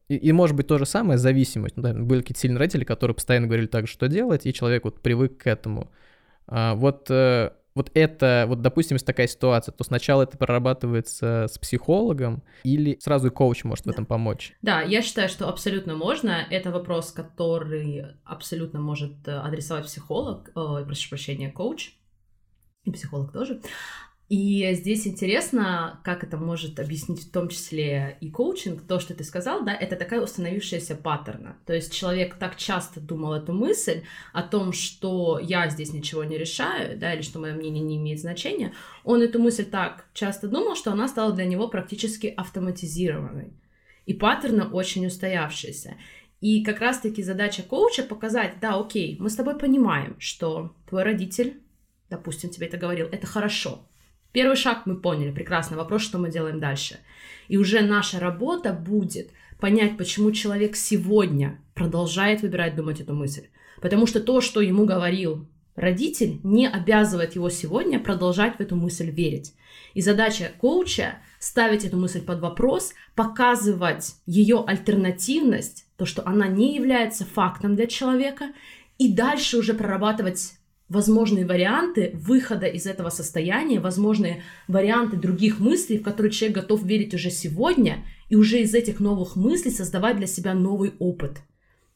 и, 0.07 0.15
и 0.15 0.31
может 0.31 0.55
быть 0.55 0.67
то 0.67 0.77
же 0.77 0.85
самое, 0.85 1.17
зависимость. 1.17 1.77
Ну, 1.77 1.83
да, 1.83 1.93
были 1.93 2.21
какие-то 2.21 2.39
сильные 2.39 2.59
родители, 2.59 2.83
которые 2.83 3.15
постоянно 3.15 3.47
говорили 3.47 3.67
так, 3.67 3.87
что 3.87 4.07
делать, 4.07 4.45
и 4.45 4.53
человек 4.53 4.83
вот 4.83 5.01
привык 5.01 5.37
к 5.37 5.47
этому. 5.47 5.91
А, 6.47 6.75
вот, 6.75 7.09
э, 7.09 7.51
вот 7.73 7.89
это, 7.95 8.45
вот 8.47 8.61
допустим, 8.61 8.95
если 8.95 9.05
такая 9.07 9.27
ситуация, 9.27 9.73
то 9.73 9.83
сначала 9.83 10.21
это 10.21 10.37
прорабатывается 10.37 11.47
с 11.51 11.57
психологом, 11.57 12.43
или 12.63 12.97
сразу 13.01 13.27
и 13.27 13.31
коуч 13.31 13.63
может 13.63 13.85
да. 13.85 13.91
в 13.91 13.93
этом 13.93 14.05
помочь? 14.05 14.53
Да, 14.61 14.81
я 14.81 15.01
считаю, 15.01 15.27
что 15.27 15.49
абсолютно 15.49 15.95
можно. 15.95 16.45
Это 16.51 16.69
вопрос, 16.69 17.11
который 17.11 18.05
абсолютно 18.25 18.79
может 18.79 19.27
э, 19.27 19.31
адресовать 19.31 19.85
психолог, 19.85 20.49
э, 20.49 20.85
прошу 20.85 21.09
прощения, 21.09 21.51
коуч, 21.51 21.93
и 22.83 22.91
психолог 22.91 23.31
тоже. 23.31 23.59
И 24.27 24.73
здесь 24.73 25.05
интересно, 25.05 25.99
как 26.03 26.23
это 26.23 26.37
может 26.37 26.79
объяснить 26.79 27.27
в 27.27 27.31
том 27.31 27.47
числе 27.47 28.17
и 28.21 28.31
коучинг, 28.31 28.81
то, 28.81 28.99
что 28.99 29.13
ты 29.13 29.23
сказал, 29.23 29.63
да, 29.63 29.71
это 29.71 29.95
такая 29.95 30.19
установившаяся 30.19 30.95
паттерна. 30.95 31.57
То 31.67 31.73
есть 31.73 31.93
человек 31.93 32.35
так 32.39 32.55
часто 32.55 32.99
думал 32.99 33.35
эту 33.35 33.53
мысль 33.53 34.01
о 34.33 34.41
том, 34.41 34.73
что 34.73 35.37
я 35.37 35.69
здесь 35.69 35.93
ничего 35.93 36.23
не 36.23 36.39
решаю, 36.39 36.97
да, 36.97 37.13
или 37.13 37.21
что 37.21 37.37
мое 37.37 37.53
мнение 37.53 37.83
не 37.83 37.97
имеет 37.97 38.19
значения, 38.19 38.73
он 39.03 39.21
эту 39.21 39.39
мысль 39.39 39.65
так 39.65 40.07
часто 40.15 40.47
думал, 40.47 40.75
что 40.75 40.91
она 40.91 41.07
стала 41.07 41.31
для 41.31 41.45
него 41.45 41.67
практически 41.67 42.33
автоматизированной. 42.35 43.53
И 44.07 44.15
паттерны 44.15 44.63
очень 44.63 45.05
устоявшиеся. 45.05 45.97
И 46.41 46.63
как 46.63 46.79
раз-таки 46.79 47.21
задача 47.21 47.61
коуча 47.61 48.01
показать, 48.01 48.59
да, 48.59 48.79
окей, 48.79 49.17
мы 49.19 49.29
с 49.29 49.35
тобой 49.35 49.55
понимаем, 49.55 50.15
что 50.19 50.75
твой 50.89 51.03
родитель, 51.03 51.61
допустим, 52.09 52.49
тебе 52.49 52.65
это 52.65 52.77
говорил, 52.77 53.07
это 53.07 53.27
хорошо, 53.27 53.87
Первый 54.35 54.57
шаг 54.57 54.81
мы 54.85 54.97
поняли, 54.97 55.31
прекрасно. 55.31 55.77
Вопрос, 55.77 56.01
что 56.01 56.17
мы 56.17 56.29
делаем 56.29 56.59
дальше. 56.59 56.99
И 57.47 57.55
уже 57.55 57.79
наша 57.79 58.19
работа 58.19 58.73
будет 58.73 59.29
понять, 59.61 59.95
почему 59.97 60.33
человек 60.33 60.75
сегодня 60.75 61.61
продолжает 61.73 62.41
выбирать 62.41 62.75
думать 62.75 62.99
эту 62.99 63.13
мысль. 63.13 63.45
Потому 63.81 64.05
что 64.05 64.19
то, 64.19 64.41
что 64.41 64.59
ему 64.59 64.83
говорил 64.83 65.47
родитель, 65.77 66.41
не 66.43 66.67
обязывает 66.67 67.35
его 67.35 67.49
сегодня 67.49 67.97
продолжать 67.97 68.57
в 68.57 68.59
эту 68.59 68.75
мысль 68.75 69.09
верить. 69.09 69.53
И 69.93 70.01
задача 70.01 70.51
коуча 70.59 71.19
ставить 71.39 71.85
эту 71.85 71.95
мысль 71.95 72.21
под 72.21 72.41
вопрос, 72.41 72.93
показывать 73.15 74.15
ее 74.25 74.65
альтернативность, 74.67 75.85
то, 75.95 76.05
что 76.05 76.27
она 76.27 76.47
не 76.47 76.75
является 76.75 77.23
фактом 77.23 77.77
для 77.77 77.87
человека, 77.87 78.49
и 78.97 79.13
дальше 79.13 79.57
уже 79.57 79.73
прорабатывать 79.73 80.54
возможные 80.87 81.45
варианты 81.45 82.11
выхода 82.13 82.67
из 82.67 82.85
этого 82.85 83.09
состояния, 83.09 83.79
возможные 83.79 84.43
варианты 84.67 85.17
других 85.17 85.59
мыслей, 85.59 85.97
в 85.97 86.03
которые 86.03 86.31
человек 86.31 86.57
готов 86.57 86.83
верить 86.83 87.13
уже 87.13 87.31
сегодня, 87.31 88.05
и 88.29 88.35
уже 88.35 88.61
из 88.61 88.73
этих 88.73 88.99
новых 88.99 89.35
мыслей 89.35 89.71
создавать 89.71 90.17
для 90.17 90.27
себя 90.27 90.53
новый 90.53 90.93
опыт. 90.99 91.41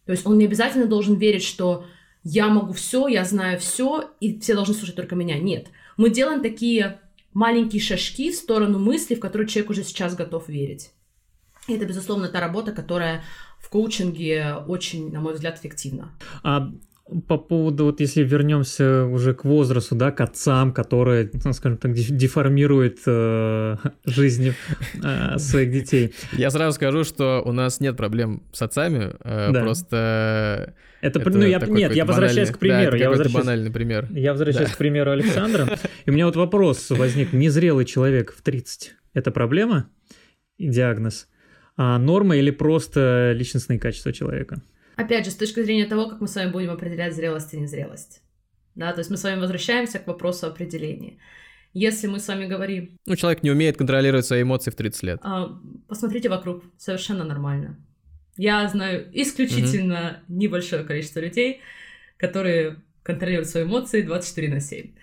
То 0.06 0.12
есть 0.12 0.25
он 0.25 0.38
не 0.38 0.45
обязательно 0.45 0.88
должен 0.88 1.15
верить, 1.15 1.43
что 1.43 1.86
я 2.23 2.47
могу 2.49 2.73
все, 2.73 3.08
я 3.08 3.23
знаю 3.25 3.60
все, 3.60 4.12
и 4.19 4.39
все 4.39 4.56
должны 4.56 4.73
слушать 4.73 4.95
только 4.95 5.15
меня. 5.15 5.38
Нет. 5.39 5.67
Мы 5.97 6.10
делаем 6.10 6.41
такие 6.41 6.99
маленькие 7.34 7.82
шажки 7.82 8.32
в 8.32 8.36
сторону 8.36 8.80
мысли, 8.80 9.15
в 9.15 9.19
которые 9.19 9.47
человек 9.47 9.69
уже 9.69 9.84
сейчас 9.84 10.15
готов 10.15 10.49
верить. 10.49 10.91
И 11.67 11.73
это, 11.73 11.86
безусловно, 11.86 12.28
та 12.28 12.39
работа, 12.39 12.71
которая 12.71 13.23
в 13.60 13.69
коучинге 13.69 14.56
очень, 14.67 15.12
на 15.12 15.19
мой 15.19 15.34
взгляд, 15.34 15.60
эффективна. 15.60 16.12
А 16.43 16.71
по 17.27 17.37
поводу, 17.37 17.85
вот 17.85 17.99
если 17.99 18.23
вернемся 18.23 19.05
уже 19.05 19.33
к 19.33 19.43
возрасту, 19.43 19.95
да, 19.95 20.11
к 20.11 20.21
отцам, 20.21 20.71
которые, 20.71 21.31
ну, 21.43 21.53
скажем 21.53 21.77
так, 21.77 21.93
деформируют 21.93 22.99
э, 23.05 23.77
жизни 24.05 24.53
э, 25.03 25.37
своих 25.39 25.71
детей. 25.71 26.13
Я 26.33 26.51
сразу 26.51 26.75
скажу, 26.75 27.03
что 27.03 27.41
у 27.43 27.51
нас 27.51 27.79
нет 27.79 27.97
проблем 27.97 28.43
с 28.53 28.61
отцами, 28.61 29.11
э, 29.21 29.51
да. 29.51 29.61
просто... 29.61 30.75
Это, 31.01 31.19
это 31.19 31.29
ну, 31.29 31.45
я, 31.45 31.59
нет, 31.59 31.95
я 31.95 32.05
возвращаюсь 32.05 32.51
к 32.51 32.59
примеру. 32.59 32.91
Да, 32.91 32.97
это 32.97 32.97
я 32.97 33.09
возвращаюсь, 33.09 33.45
банальный 33.45 33.71
пример. 33.71 34.07
Я 34.11 34.31
возвращаюсь 34.33 34.69
да. 34.69 34.75
к 34.75 34.77
примеру 34.77 35.11
Александра. 35.11 35.79
И 36.05 36.09
у 36.09 36.13
меня 36.13 36.25
вот 36.25 36.35
вопрос 36.35 36.89
возник. 36.89 37.31
Незрелый 37.31 37.85
человек 37.85 38.33
в 38.37 38.41
30– 38.41 38.95
это 39.13 39.31
проблема? 39.31 39.89
Диагноз? 40.59 41.27
А 41.77 41.97
норма 41.97 42.35
или 42.35 42.51
просто 42.51 43.31
личностные 43.33 43.79
качества 43.79 44.11
человека? 44.11 44.61
Опять 44.99 45.23
же, 45.23 45.31
с 45.31 45.35
точки 45.35 45.62
зрения 45.62 45.85
того, 45.85 46.09
как 46.09 46.19
мы 46.19 46.27
с 46.27 46.35
вами 46.35 46.51
будем 46.51 46.71
определять 46.71 47.15
зрелость 47.15 47.53
и 47.53 47.57
незрелость. 47.57 48.21
Да, 48.75 48.91
то 48.91 48.99
есть 48.99 49.09
мы 49.09 49.15
с 49.15 49.23
вами 49.23 49.39
возвращаемся 49.39 49.97
к 49.97 50.07
вопросу 50.07 50.45
определения. 50.45 51.19
Если 51.71 52.07
мы 52.07 52.19
с 52.19 52.27
вами 52.27 52.47
говорим... 52.47 52.97
Ну, 53.05 53.15
человек 53.15 53.41
не 53.41 53.49
умеет 53.49 53.77
контролировать 53.77 54.25
свои 54.25 54.41
эмоции 54.41 54.71
в 54.71 54.75
30 54.75 55.03
лет. 55.03 55.19
А, 55.23 55.57
посмотрите 55.88 56.27
вокруг, 56.27 56.65
совершенно 56.77 57.23
нормально. 57.23 57.77
Я 58.35 58.67
знаю 58.67 59.09
исключительно 59.13 59.93
mm-hmm. 59.93 60.35
небольшое 60.35 60.83
количество 60.83 61.21
людей, 61.21 61.62
которые 62.17 62.83
контролируют 63.01 63.47
свои 63.47 63.63
эмоции 63.63 64.01
24 64.01 64.49
на 64.49 64.59
7. 64.59 64.95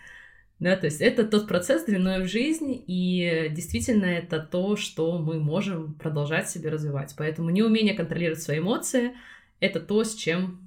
Да, 0.59 0.77
то 0.77 0.85
есть 0.85 1.01
это 1.01 1.25
тот 1.25 1.49
процесс 1.49 1.85
длиной 1.85 2.23
в 2.23 2.29
жизнь, 2.29 2.85
и 2.87 3.49
действительно 3.51 4.05
это 4.05 4.41
то, 4.41 4.77
что 4.77 5.19
мы 5.19 5.41
можем 5.41 5.95
продолжать 5.95 6.51
себе 6.51 6.69
развивать. 6.69 7.15
Поэтому 7.17 7.49
неумение 7.49 7.95
контролировать 7.95 8.43
свои 8.43 8.59
эмоции— 8.59 9.13
это 9.61 9.81
то, 9.81 10.05
с 10.05 10.15
чем 10.15 10.61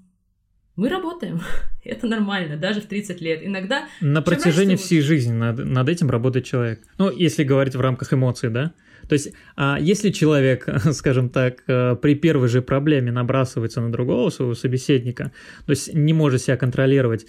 мы 0.75 0.89
работаем. 0.89 1.41
это 1.83 2.07
нормально, 2.07 2.57
даже 2.57 2.81
в 2.81 2.85
30 2.85 3.21
лет. 3.21 3.41
Иногда... 3.43 3.87
На 4.01 4.21
протяжении 4.21 4.75
всей 4.75 5.01
жизни 5.01 5.33
над, 5.33 5.59
над 5.59 5.89
этим 5.89 6.09
работает 6.09 6.45
человек. 6.45 6.81
Ну, 6.97 7.11
если 7.11 7.43
говорить 7.43 7.75
в 7.75 7.81
рамках 7.81 8.13
эмоций, 8.13 8.49
да? 8.49 8.73
То 9.07 9.13
есть, 9.13 9.33
а 9.55 9.77
если 9.79 10.09
человек, 10.09 10.67
скажем 10.93 11.29
так, 11.29 11.63
э, 11.67 11.95
при 11.95 12.15
первой 12.15 12.47
же 12.47 12.61
проблеме 12.61 13.11
набрасывается 13.11 13.81
на 13.81 13.91
другого 13.91 14.29
своего 14.29 14.53
собеседника, 14.53 15.31
то 15.65 15.71
есть 15.71 15.93
не 15.93 16.13
может 16.13 16.41
себя 16.41 16.57
контролировать, 16.57 17.25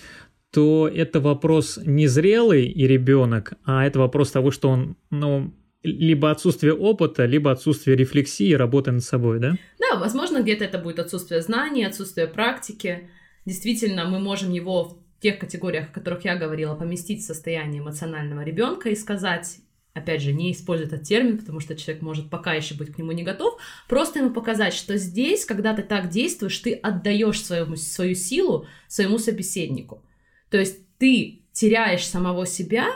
то 0.53 0.89
это 0.93 1.21
вопрос 1.21 1.79
не 1.85 2.07
зрелый 2.07 2.67
и 2.67 2.87
ребенок, 2.87 3.55
а 3.65 3.87
это 3.87 3.99
вопрос 3.99 4.31
того, 4.33 4.51
что 4.51 4.69
он, 4.69 4.97
ну, 5.11 5.55
либо 5.83 6.31
отсутствие 6.31 6.75
опыта, 6.75 7.25
либо 7.25 7.51
отсутствие 7.51 7.97
рефлексии, 7.97 8.53
работы 8.53 8.93
над 8.93 9.03
собой, 9.03 9.39
да? 9.39 9.57
Да, 9.79 9.99
возможно, 9.99 10.43
где-то 10.43 10.65
это 10.65 10.79
будет 10.79 10.99
отсутствие 10.99 11.41
знаний, 11.41 11.85
отсутствие 11.85 12.27
практики. 12.27 13.09
Действительно, 13.47 14.05
мы 14.05 14.19
можем 14.19 14.53
его 14.53 14.85
в 14.85 14.99
тех 15.21 15.39
категориях, 15.39 15.89
о 15.91 15.93
которых 15.93 16.25
я 16.25 16.37
говорила, 16.37 16.75
поместить 16.75 17.23
в 17.23 17.27
состояние 17.27 17.81
эмоционального 17.81 18.43
ребенка 18.43 18.91
и 18.91 18.95
сказать, 18.95 19.59
опять 19.95 20.23
же, 20.23 20.33
не 20.33 20.53
используя 20.53 20.87
этот 20.87 21.03
термин, 21.03 21.39
потому 21.39 21.61
что 21.61 21.77
человек 21.77 22.03
может 22.03 22.31
пока 22.31 22.53
еще 22.55 22.75
быть 22.75 22.93
к 22.93 22.99
нему 22.99 23.13
не 23.13 23.23
готов, 23.23 23.59
просто 23.89 24.19
ему 24.19 24.31
показать, 24.31 24.75
что 24.75 24.97
здесь, 24.99 25.45
когда 25.45 25.75
ты 25.75 25.83
так 25.83 26.11
действуешь, 26.11 26.59
ты 26.59 26.75
отдаешь 26.75 27.43
свою, 27.43 27.77
свою 27.77 28.15
силу 28.15 28.67
своему 28.87 29.19
собеседнику. 29.19 30.03
То 30.51 30.59
есть 30.59 30.79
ты 30.99 31.43
теряешь 31.53 32.07
самого 32.07 32.47
себя, 32.47 32.87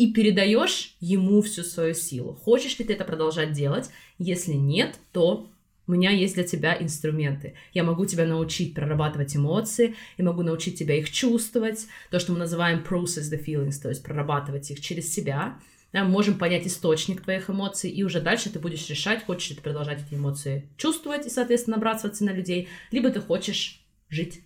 и 0.00 0.14
передаешь 0.14 0.96
ему 1.00 1.42
всю 1.42 1.62
свою 1.62 1.92
силу. 1.92 2.32
Хочешь 2.32 2.78
ли 2.78 2.86
ты 2.86 2.94
это 2.94 3.04
продолжать 3.04 3.52
делать? 3.52 3.90
Если 4.18 4.54
нет, 4.54 4.98
то 5.12 5.46
у 5.86 5.92
меня 5.92 6.10
есть 6.10 6.36
для 6.36 6.44
тебя 6.44 6.74
инструменты. 6.80 7.52
Я 7.74 7.84
могу 7.84 8.06
тебя 8.06 8.24
научить 8.24 8.72
прорабатывать 8.72 9.36
эмоции, 9.36 9.94
я 10.16 10.24
могу 10.24 10.40
научить 10.42 10.78
тебя 10.78 10.96
их 10.96 11.10
чувствовать, 11.10 11.86
то, 12.10 12.18
что 12.18 12.32
мы 12.32 12.38
называем 12.38 12.82
process 12.82 13.30
the 13.30 13.44
feelings, 13.44 13.78
то 13.82 13.90
есть 13.90 14.02
прорабатывать 14.02 14.70
их 14.70 14.80
через 14.80 15.12
себя. 15.12 15.58
Да, 15.92 16.02
мы 16.04 16.08
можем 16.08 16.38
понять 16.38 16.66
источник 16.66 17.20
твоих 17.22 17.50
эмоций, 17.50 17.90
и 17.90 18.02
уже 18.02 18.22
дальше 18.22 18.48
ты 18.48 18.58
будешь 18.58 18.88
решать, 18.88 19.26
хочешь 19.26 19.50
ли 19.50 19.56
ты 19.56 19.60
продолжать 19.60 20.02
эти 20.06 20.14
эмоции 20.14 20.66
чувствовать 20.78 21.26
и, 21.26 21.30
соответственно, 21.30 21.76
набрасываться 21.76 22.24
на 22.24 22.30
людей, 22.30 22.68
либо 22.90 23.10
ты 23.10 23.20
хочешь 23.20 23.84
жить 24.08 24.40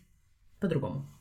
по-другому. 0.58 1.13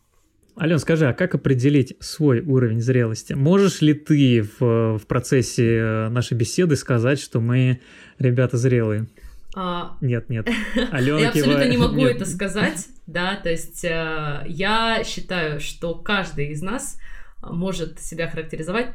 Ален, 0.59 0.77
скажи, 0.77 1.07
а 1.07 1.13
как 1.13 1.33
определить 1.33 1.95
свой 1.99 2.41
уровень 2.41 2.79
зрелости? 2.79 3.33
Можешь 3.33 3.81
ли 3.81 3.93
ты 3.93 4.43
в, 4.59 4.97
в 4.99 5.07
процессе 5.07 5.77
э, 5.77 6.09
нашей 6.09 6.37
беседы 6.37 6.75
сказать, 6.75 7.19
что 7.19 7.41
мы 7.41 7.79
ребята 8.19 8.57
зрелые? 8.57 9.07
А... 9.55 9.97
Нет, 10.01 10.29
нет. 10.29 10.47
Алена 10.91 11.19
я 11.19 11.27
абсолютно 11.29 11.53
кивает. 11.53 11.71
не 11.71 11.77
могу 11.77 11.97
Нет. 11.97 12.15
это 12.15 12.25
сказать, 12.25 12.87
да, 13.05 13.35
то 13.35 13.49
есть 13.49 13.83
э, 13.83 14.43
я 14.47 15.03
считаю, 15.03 15.59
что 15.59 15.95
каждый 15.95 16.49
из 16.49 16.61
нас 16.61 16.99
может 17.41 17.99
себя 17.99 18.27
характеризовать 18.29 18.87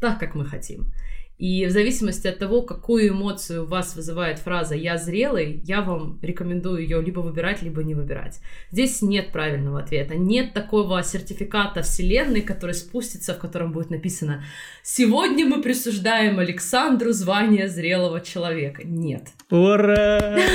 так, 0.00 0.18
как 0.18 0.34
мы 0.34 0.44
хотим. 0.46 0.92
И 1.40 1.64
в 1.64 1.70
зависимости 1.70 2.28
от 2.28 2.38
того, 2.38 2.60
какую 2.60 3.08
эмоцию 3.08 3.64
у 3.64 3.66
вас 3.66 3.96
вызывает 3.96 4.38
фраза 4.38 4.74
«я 4.74 4.98
зрелый», 4.98 5.62
я 5.64 5.80
вам 5.80 6.18
рекомендую 6.20 6.82
ее 6.82 7.00
либо 7.00 7.20
выбирать, 7.20 7.62
либо 7.62 7.82
не 7.82 7.94
выбирать. 7.94 8.40
Здесь 8.70 9.00
нет 9.00 9.32
правильного 9.32 9.80
ответа. 9.80 10.16
Нет 10.16 10.52
такого 10.52 11.02
сертификата 11.02 11.80
вселенной, 11.80 12.42
который 12.42 12.74
спустится, 12.74 13.32
в 13.32 13.38
котором 13.38 13.72
будет 13.72 13.88
написано 13.88 14.44
«Сегодня 14.82 15.46
мы 15.46 15.62
присуждаем 15.62 16.38
Александру 16.40 17.12
звание 17.12 17.68
зрелого 17.68 18.20
человека». 18.20 18.82
Нет. 18.84 19.28
Ура! 19.50 20.36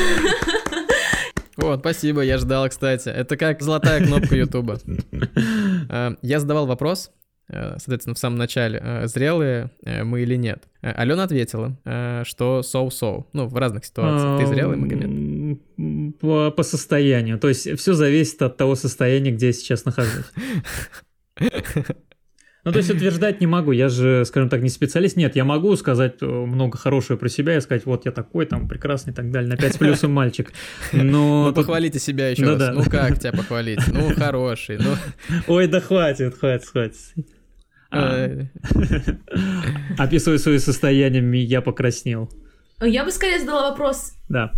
Вот, 1.57 1.79
спасибо, 1.79 2.21
я 2.21 2.37
ждал, 2.37 2.67
кстати. 2.69 3.07
Это 3.07 3.37
как 3.37 3.61
золотая 3.61 4.05
кнопка 4.05 4.35
Ютуба. 4.35 4.77
Э, 5.89 6.15
Я 6.21 6.39
задавал 6.39 6.67
вопрос, 6.67 7.11
соответственно, 7.49 8.15
в 8.15 8.19
самом 8.19 8.37
начале, 8.37 8.79
э, 8.83 9.07
зрелые 9.07 9.69
э, 9.83 10.03
мы 10.03 10.21
или 10.21 10.35
нет. 10.35 10.63
Э, 10.81 10.91
Алена 10.91 11.23
ответила, 11.23 11.77
э, 11.85 12.23
что 12.25 12.61
so-so, 12.61 13.25
ну, 13.33 13.47
в 13.47 13.55
разных 13.55 13.85
ситуациях. 13.85 14.39
Ты 14.39 14.47
зрелый, 14.47 14.77
Магомед? 14.77 16.19
По, 16.19 16.51
по 16.51 16.63
состоянию. 16.63 17.37
То 17.37 17.49
есть 17.49 17.77
все 17.79 17.93
зависит 17.93 18.41
от 18.41 18.57
того 18.57 18.75
состояния, 18.75 19.31
где 19.31 19.47
я 19.47 19.53
сейчас 19.53 19.85
нахожусь. 19.85 20.25
Ну, 22.63 22.71
то 22.71 22.79
есть 22.79 22.89
утверждать 22.89 23.41
не 23.41 23.45
могу, 23.45 23.71
я 23.73 23.89
же, 23.89 24.25
скажем 24.25 24.49
так, 24.49 24.63
не 24.63 24.69
специалист. 24.69 25.15
Нет, 25.17 25.35
я 25.35 25.45
могу 25.45 25.75
сказать 25.75 26.15
э, 26.21 26.25
много 26.25 26.79
хорошего 26.79 27.15
про 27.15 27.29
себя 27.29 27.55
и 27.57 27.61
сказать, 27.61 27.85
вот 27.85 28.05
я 28.05 28.11
такой, 28.11 28.47
там, 28.47 28.67
прекрасный 28.67 29.13
и 29.13 29.15
так 29.15 29.29
далее, 29.29 29.47
на 29.51 29.55
5 29.55 29.75
с 29.75 29.77
плюсом 29.77 30.11
мальчик. 30.11 30.51
Но 30.91 31.03
Ну, 31.03 31.45
тут- 31.49 31.57
похвалите 31.57 31.99
себя 31.99 32.29
еще 32.29 32.43
Да-да. 32.43 32.69
раз. 32.69 32.75
Ну, 32.77 32.83
как 32.89 33.19
тебя 33.19 33.33
похвалить? 33.33 33.81
Ну, 33.93 34.15
хороший, 34.15 34.79
ну... 34.79 34.95
Ой, 35.45 35.67
да 35.67 35.79
хватит, 35.79 36.39
хватит, 36.39 36.67
хватит. 36.67 36.95
А, 37.95 38.47
Описывая 39.97 40.37
свое 40.37 40.59
состояние, 40.59 41.43
я 41.43 41.61
покраснел. 41.61 42.29
Я 42.81 43.05
бы 43.05 43.11
скорее 43.11 43.39
задала 43.39 43.69
вопрос, 43.69 44.13
Да. 44.29 44.51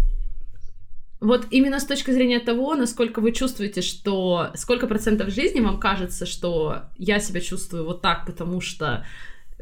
Вот 1.19 1.47
именно 1.49 1.79
с 1.79 1.85
точки 1.85 2.11
зрения 2.11 2.39
того, 2.39 2.75
насколько 2.75 3.21
вы 3.21 3.31
чувствуете, 3.31 3.81
что 3.81 4.51
сколько 4.53 4.85
процентов 4.85 5.33
жизни 5.33 5.61
вам 5.61 5.79
кажется, 5.79 6.27
что 6.27 6.83
я 6.95 7.19
себя 7.19 7.41
чувствую 7.41 7.85
вот 7.85 8.03
так, 8.03 8.27
потому 8.27 8.61
что 8.61 9.03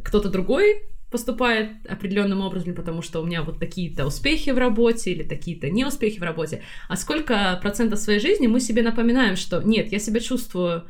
кто-то 0.04 0.30
другой 0.30 0.84
поступает 1.10 1.70
определенным 1.88 2.42
образом, 2.42 2.76
потому 2.76 3.02
что 3.02 3.22
у 3.22 3.26
меня 3.26 3.42
вот 3.42 3.58
такие-то 3.58 4.06
успехи 4.06 4.50
в 4.50 4.58
работе 4.58 5.12
или 5.12 5.24
такие-то 5.24 5.70
неуспехи 5.70 6.20
в 6.20 6.24
работе, 6.24 6.62
а 6.90 6.98
сколько 6.98 7.58
процентов 7.62 8.00
своей 8.00 8.20
жизни 8.20 8.48
мы 8.48 8.60
себе 8.60 8.82
напоминаем, 8.82 9.38
что 9.38 9.62
нет, 9.62 9.94
я 9.94 10.00
себя 10.00 10.20
чувствую 10.20 10.84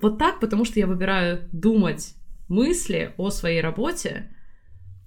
вот 0.00 0.18
так, 0.18 0.40
потому 0.40 0.64
что 0.64 0.80
я 0.80 0.88
выбираю 0.88 1.48
думать 1.52 2.14
мысли 2.50 3.14
о 3.16 3.30
своей 3.30 3.62
работе, 3.62 4.26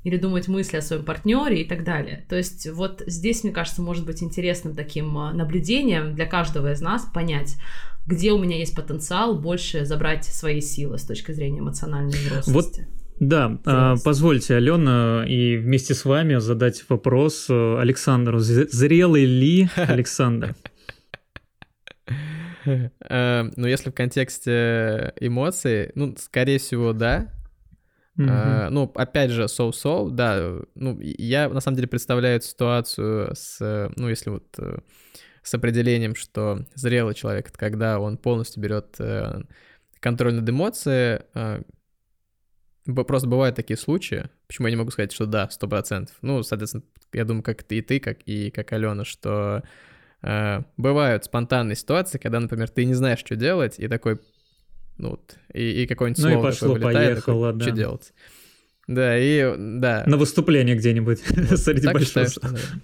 или 0.03 0.17
думать 0.17 0.47
мысли 0.47 0.77
о 0.77 0.81
своем 0.81 1.05
партнере 1.05 1.61
и 1.61 1.67
так 1.67 1.83
далее. 1.83 2.25
То 2.29 2.35
есть 2.35 2.69
вот 2.69 3.01
здесь, 3.07 3.43
мне 3.43 3.53
кажется, 3.53 3.81
может 3.81 4.05
быть 4.05 4.21
интересным 4.21 4.75
таким 4.75 5.17
а, 5.17 5.31
наблюдением 5.33 6.13
для 6.13 6.25
каждого 6.25 6.73
из 6.73 6.81
нас 6.81 7.05
понять, 7.13 7.55
где 8.05 8.31
у 8.33 8.37
меня 8.37 8.57
есть 8.57 8.75
потенциал 8.75 9.39
больше 9.39 9.85
забрать 9.85 10.25
свои 10.25 10.59
силы 10.59 10.97
с 10.97 11.03
точки 11.03 11.31
зрения 11.31 11.59
эмоциональной 11.59 12.17
взрослости. 12.17 12.87
Да, 13.19 13.57
а, 13.65 13.95
позвольте, 14.03 14.55
Алена, 14.55 15.23
и 15.25 15.55
вместе 15.55 15.93
с 15.93 16.03
вами 16.03 16.39
задать 16.39 16.83
вопрос 16.89 17.45
э, 17.49 17.77
Александру. 17.79 18.39
Зрелый 18.39 19.23
ли 19.25 19.69
Александр? 19.75 20.55
Э, 22.65 23.43
Ну, 23.55 23.67
если 23.67 23.89
в 23.89 23.93
контексте 23.93 25.13
эмоций, 25.19 25.91
ну, 25.95 26.15
скорее 26.17 26.57
всего, 26.59 26.93
да. 26.93 27.29
А, 28.29 28.69
Ну, 28.69 28.91
опять 28.95 29.31
же, 29.31 29.43
so-so, 29.43 30.09
да. 30.11 30.59
Ну, 30.75 30.99
я 30.99 31.49
на 31.49 31.59
самом 31.61 31.75
деле 31.77 31.87
представляю 31.87 32.37
эту 32.37 32.45
ситуацию 32.45 33.35
с, 33.35 33.57
э, 33.59 33.89
ну, 33.95 34.07
если 34.09 34.29
вот 34.29 34.45
э, 34.59 34.77
с 35.41 35.53
определением, 35.53 36.15
что 36.15 36.65
зрелый 36.75 37.15
человек— 37.15 37.47
это 37.49 37.57
когда 37.57 37.99
он 37.99 38.17
полностью 38.17 38.61
берет 38.61 38.95
э, 38.99 39.41
контроль 39.99 40.35
над 40.35 40.47
эмоцией. 40.49 41.21
э, 41.33 41.61
б- 42.85 43.03
Просто 43.03 43.27
бывают 43.27 43.55
такие 43.55 43.77
случаи. 43.77 44.29
Почему 44.47 44.67
я 44.67 44.71
не 44.71 44.77
могу 44.77 44.91
сказать, 44.91 45.11
что 45.11 45.25
да, 45.25 45.49
сто 45.49 45.67
процентов? 45.67 46.15
Ну, 46.21 46.43
соответственно, 46.43 46.83
я 47.13 47.25
думаю, 47.25 47.43
как 47.43 47.63
ты 47.63 47.77
и 47.79 47.81
ты, 47.81 47.99
как 47.99 48.19
и 48.25 48.51
как 48.51 48.71
Алена, 48.73 49.05
что 49.05 49.63
э, 49.63 49.67
бывают 50.77 51.25
спонтанные 51.25 51.75
ситуации, 51.75 52.17
когда, 52.17 52.39
например, 52.39 52.69
ты 52.69 52.85
не 52.85 52.93
знаешь, 52.93 53.19
что 53.19 53.35
делать, 53.35 53.75
и 53.77 53.87
такой, 53.87 54.19
ну, 54.97 55.11
вот, 55.11 55.35
и, 55.53 55.83
и 55.83 55.87
какое-нибудь 55.87 56.23
Ну 56.23 56.29
и 56.29 56.33
слово 56.33 56.45
пошло, 56.45 56.73
такое 56.73 56.85
вылетает, 56.85 57.09
поехало, 57.15 57.47
такой, 57.51 57.61
что 57.61 57.69
да. 57.71 57.75
делать? 57.75 58.13
Да, 58.87 59.17
и 59.17 59.55
да. 59.57 60.03
На 60.07 60.17
выступление 60.17 60.75
где-нибудь 60.75 61.19
среди 61.57 61.81
так 61.81 61.93
большого 61.93 62.05
считаю, 62.05 62.29
что, 62.29 62.47
наверное. 62.47 62.81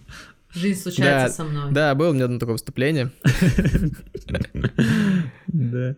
Жизнь 0.51 0.81
случается 0.81 1.27
Да, 1.27 1.33
со 1.33 1.43
мной. 1.43 1.71
Да, 1.71 1.95
было 1.95 2.09
у 2.09 2.13
меня 2.13 2.25
одно 2.25 2.39
такое 2.39 2.53
выступление. 2.53 3.11
Да. 5.47 5.95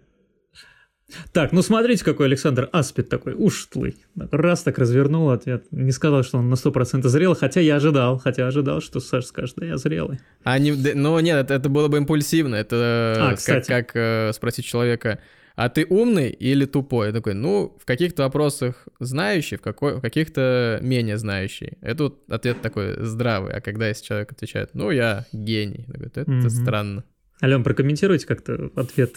Так, 1.33 1.51
ну 1.51 1.61
смотрите, 1.61 2.03
какой 2.03 2.27
Александр 2.27 2.69
Аспид 2.71 3.09
такой 3.09 3.33
ушлый. 3.33 3.95
Раз 4.15 4.63
так 4.63 4.77
развернул 4.77 5.29
ответ. 5.29 5.65
Не 5.71 5.91
сказал, 5.91 6.23
что 6.23 6.37
он 6.37 6.49
на 6.49 6.55
100% 6.55 7.07
зрелый, 7.07 7.35
хотя 7.35 7.59
я 7.61 7.75
ожидал, 7.77 8.17
хотя 8.19 8.47
ожидал, 8.47 8.81
что 8.81 8.99
Саша 8.99 9.27
скажет, 9.27 9.55
да 9.57 9.65
я 9.65 9.77
зрелый. 9.77 10.19
А 10.43 10.57
не, 10.59 10.71
ну 10.71 11.19
нет, 11.19 11.37
это, 11.37 11.53
это 11.55 11.69
было 11.69 11.87
бы 11.87 11.97
импульсивно. 11.97 12.55
Это 12.55 13.15
А, 13.19 13.29
как, 13.31 13.37
кстати. 13.37 13.67
как, 13.67 13.91
э, 13.95 14.31
спросить 14.33 14.65
человека, 14.65 15.19
а 15.55 15.67
ты 15.69 15.85
умный 15.89 16.29
или 16.29 16.65
тупой? 16.65 17.07
Я 17.07 17.13
такой, 17.13 17.33
ну, 17.33 17.77
в 17.79 17.85
каких-то 17.85 18.23
вопросах 18.23 18.87
знающий, 18.99 19.57
в, 19.57 19.61
какой, 19.61 19.95
в 19.97 20.01
каких-то 20.01 20.79
менее 20.81 21.17
знающий. 21.17 21.73
Это 21.81 22.03
вот 22.03 22.23
ответ 22.29 22.61
такой 22.61 22.95
здравый. 23.03 23.53
А 23.53 23.59
когда 23.61 23.87
если 23.89 24.05
человек 24.05 24.31
отвечает, 24.31 24.69
ну, 24.73 24.91
я 24.91 25.25
гений, 25.33 25.85
я 25.87 25.93
говорю, 25.93 26.11
это 26.15 26.31
Мгм. 26.31 26.49
странно. 26.49 27.03
Ален, 27.43 27.63
прокомментируйте 27.63 28.25
как-то 28.27 28.71
ответ 28.75 29.15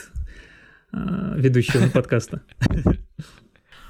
ведущего 1.37 1.89
подкаста. 1.89 2.43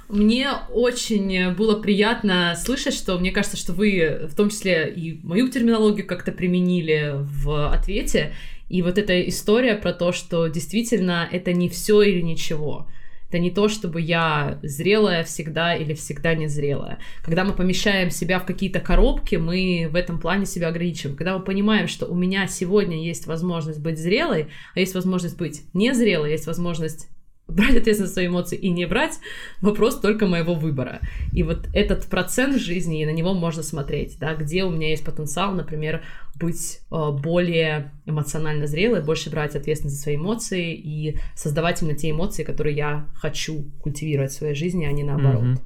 Мне 0.08 0.50
очень 0.70 1.54
было 1.54 1.80
приятно 1.80 2.54
слышать, 2.56 2.94
что 2.94 3.18
мне 3.18 3.32
кажется, 3.32 3.56
что 3.56 3.72
вы 3.72 4.28
в 4.30 4.34
том 4.34 4.50
числе 4.50 4.92
и 4.94 5.18
мою 5.24 5.48
терминологию 5.48 6.06
как-то 6.06 6.30
применили 6.30 7.14
в 7.14 7.72
ответе. 7.72 8.34
И 8.68 8.82
вот 8.82 8.98
эта 8.98 9.26
история 9.28 9.74
про 9.74 9.92
то, 9.92 10.12
что 10.12 10.46
действительно 10.46 11.28
это 11.30 11.52
не 11.52 11.68
все 11.68 12.02
или 12.02 12.20
ничего. 12.20 12.86
Это 13.34 13.42
не 13.42 13.50
то, 13.50 13.68
чтобы 13.68 14.00
я 14.00 14.60
зрелая 14.62 15.24
всегда 15.24 15.74
или 15.74 15.92
всегда 15.94 16.36
не 16.36 16.46
зрелая. 16.46 17.00
Когда 17.24 17.42
мы 17.42 17.52
помещаем 17.52 18.10
себя 18.10 18.38
в 18.38 18.46
какие-то 18.46 18.78
коробки, 18.78 19.34
мы 19.34 19.88
в 19.90 19.96
этом 19.96 20.20
плане 20.20 20.46
себя 20.46 20.68
ограничиваем. 20.68 21.16
Когда 21.16 21.36
мы 21.36 21.42
понимаем, 21.42 21.88
что 21.88 22.06
у 22.06 22.14
меня 22.14 22.46
сегодня 22.46 23.04
есть 23.04 23.26
возможность 23.26 23.80
быть 23.80 23.98
зрелой, 23.98 24.50
а 24.76 24.78
есть 24.78 24.94
возможность 24.94 25.36
быть 25.36 25.64
незрелой, 25.74 26.30
есть 26.30 26.46
возможность 26.46 27.08
брать 27.48 27.76
ответственность 27.76 28.08
за 28.08 28.14
свои 28.14 28.26
эмоции 28.26 28.56
и 28.56 28.70
не 28.70 28.86
брать, 28.86 29.18
вопрос 29.60 30.00
только 30.00 30.26
моего 30.26 30.54
выбора. 30.54 31.00
И 31.32 31.42
вот 31.42 31.68
этот 31.72 32.06
процент 32.06 32.60
жизни, 32.60 33.02
и 33.02 33.06
на 33.06 33.10
него 33.10 33.34
можно 33.34 33.62
смотреть, 33.62 34.18
да, 34.18 34.34
где 34.34 34.64
у 34.64 34.70
меня 34.70 34.90
есть 34.90 35.04
потенциал, 35.04 35.54
например, 35.54 36.02
быть 36.36 36.80
э, 36.90 37.10
более 37.10 37.92
эмоционально 38.06 38.66
зрелой, 38.66 39.02
больше 39.02 39.30
брать 39.30 39.54
ответственность 39.56 39.96
за 39.96 40.02
свои 40.02 40.16
эмоции 40.16 40.74
и 40.74 41.18
создавать 41.36 41.82
именно 41.82 41.96
те 41.96 42.10
эмоции, 42.10 42.44
которые 42.44 42.76
я 42.76 43.06
хочу 43.14 43.70
культивировать 43.80 44.32
в 44.32 44.34
своей 44.34 44.54
жизни, 44.54 44.84
а 44.86 44.92
не 44.92 45.04
наоборот. 45.04 45.58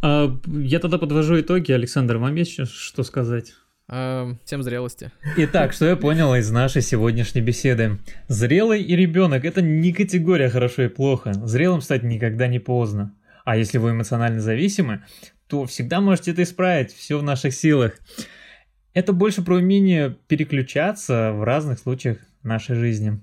А, 0.00 0.36
Я 0.46 0.78
тогда 0.80 0.98
подвожу 0.98 1.40
итоги. 1.40 1.72
Александр, 1.72 2.16
вам 2.16 2.34
есть 2.34 2.66
что 2.66 3.02
сказать? 3.02 3.52
А, 3.94 4.34
всем 4.46 4.62
зрелости. 4.62 5.10
Итак, 5.36 5.74
что 5.74 5.84
я 5.84 5.96
понял 5.96 6.34
из 6.34 6.50
нашей 6.50 6.80
сегодняшней 6.80 7.42
беседы. 7.42 7.98
Зрелый 8.26 8.82
и 8.82 8.96
ребенок– 8.96 9.44
это 9.44 9.60
не 9.60 9.92
категория 9.92 10.48
хорошо 10.48 10.84
и 10.84 10.88
плохо. 10.88 11.34
Зрелым 11.34 11.82
стать 11.82 12.02
никогда 12.02 12.46
не 12.46 12.58
поздно. 12.58 13.14
А 13.44 13.54
если 13.54 13.76
вы 13.76 13.90
эмоционально 13.90 14.40
зависимы, 14.40 15.04
то 15.46 15.66
всегда 15.66 16.00
можете 16.00 16.30
это 16.30 16.42
исправить, 16.42 16.90
все 16.90 17.18
в 17.18 17.22
наших 17.22 17.52
силах. 17.52 17.98
Это 18.94 19.12
больше 19.12 19.42
про 19.42 19.56
умение 19.56 20.16
переключаться 20.26 21.32
в 21.32 21.44
разных 21.44 21.78
случаях 21.78 22.16
нашей 22.42 22.76
жизни. 22.76 23.20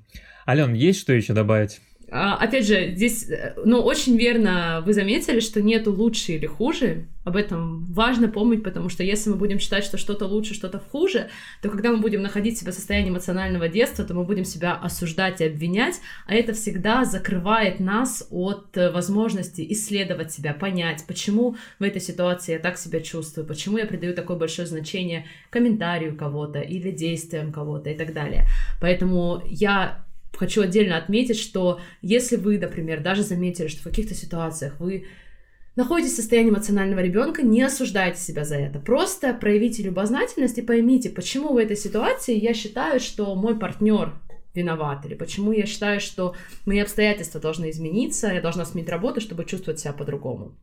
Ален, 0.47 0.76
есть 0.76 0.99
что 0.99 1.13
еще 1.13 1.34
добавить? 1.34 1.82
А, 2.12 2.36
опять 2.36 2.66
же, 2.66 2.93
здесь, 2.95 3.30
э, 3.30 3.53
ну, 3.64 3.82
очень 3.82 4.18
верно 4.18 4.82
вы 4.86 4.93
заметили, 4.93 5.39
что 5.39 5.62
нету 5.62 5.93
лучше 5.93 6.34
или 6.34 6.45
хуже. 6.45 7.07
Об 7.24 7.36
этом 7.36 7.86
важно 7.91 8.28
помнить, 8.30 8.64
потому 8.64 8.89
что 8.89 9.03
если 9.03 9.30
мы 9.30 9.36
будем 9.36 9.60
считать, 9.60 9.84
что 9.84 9.97
что-то 9.97 10.26
лучше, 10.26 10.55
что-то 10.55 10.80
хуже, 10.80 11.30
то 11.62 11.70
когда 11.70 11.91
мы 11.91 11.97
будем 11.97 12.24
находить 12.24 12.57
себя 12.57 12.72
в 12.72 12.76
состоянии 12.76 13.10
эмоционального 13.10 13.68
детства, 13.68 14.03
то 14.05 14.16
мы 14.16 14.24
будем 14.24 14.45
себя 14.45 14.74
осуждать 14.74 15.41
и 15.41 15.45
обвинять, 15.45 15.99
а 16.26 16.34
это 16.34 16.53
всегда 16.53 17.05
закрывает 17.05 17.80
нас 17.80 18.26
от 18.32 18.76
э, 18.78 18.89
возможности 18.89 19.66
исследовать 19.70 20.32
себя, 20.32 20.53
понять, 20.53 21.03
почему 21.07 21.57
в 21.78 21.84
этой 21.84 22.01
ситуации 22.01 22.53
я 22.53 22.60
так 22.60 22.78
себя 22.78 23.01
чувствую, 23.01 23.45
почему 23.45 23.78
я 23.78 23.86
придаю 23.86 24.16
такое 24.16 24.38
большое 24.38 24.68
значение 24.68 25.28
комментарию 25.51 26.18
кого-то 26.18 26.60
или 26.60 26.89
действиям 26.89 27.51
кого-то 27.51 27.91
и 27.91 27.97
так 27.97 28.14
далее. 28.14 28.47
Поэтому 28.82 29.43
я 29.45 30.05
хочу 30.36 30.61
отдельно 30.61 30.97
отметить, 30.97 31.38
что 31.38 31.80
если 32.01 32.36
вы, 32.36 32.57
например, 32.57 33.01
даже 33.01 33.23
заметили, 33.23 33.67
что 33.67 33.82
в 33.82 33.84
каких-то 33.84 34.15
ситуациях 34.15 34.80
вы 34.80 35.05
находитесь 35.75 36.13
в 36.13 36.17
состоянии 36.17 36.51
эмоционального 36.51 36.99
ребенка, 36.99 37.41
не 37.41 37.61
осуждайте 37.61 38.19
себя 38.19 38.43
за 38.43 38.55
это. 38.55 38.80
Просто 38.80 39.34
проявите 39.34 39.84
любознательность 39.84 40.57
и 40.57 40.61
поймите, 40.61 41.09
почему 41.09 41.53
в 41.53 41.57
этой 41.57 41.77
ситуации 41.77 42.38
я 42.38 42.53
считаю, 42.53 42.99
что 42.99 43.36
мой 43.36 43.57
партнер 43.57 44.13
виноват, 44.53 45.05
или 45.05 45.13
почему 45.13 45.51
я 45.51 45.65
считаю, 45.65 45.99
что 45.99 46.36
мои 46.65 46.80
обстоятельства 46.80 47.39
должны 47.39 47.69
измениться, 47.69 48.27
я 48.27 48.41
должна 48.41 48.65
сменить 48.65 48.89
работу, 48.89 49.21
чтобы 49.21 49.45
чувствовать 49.45 49.80
себя 49.80 49.93
по-другому. 49.93 50.55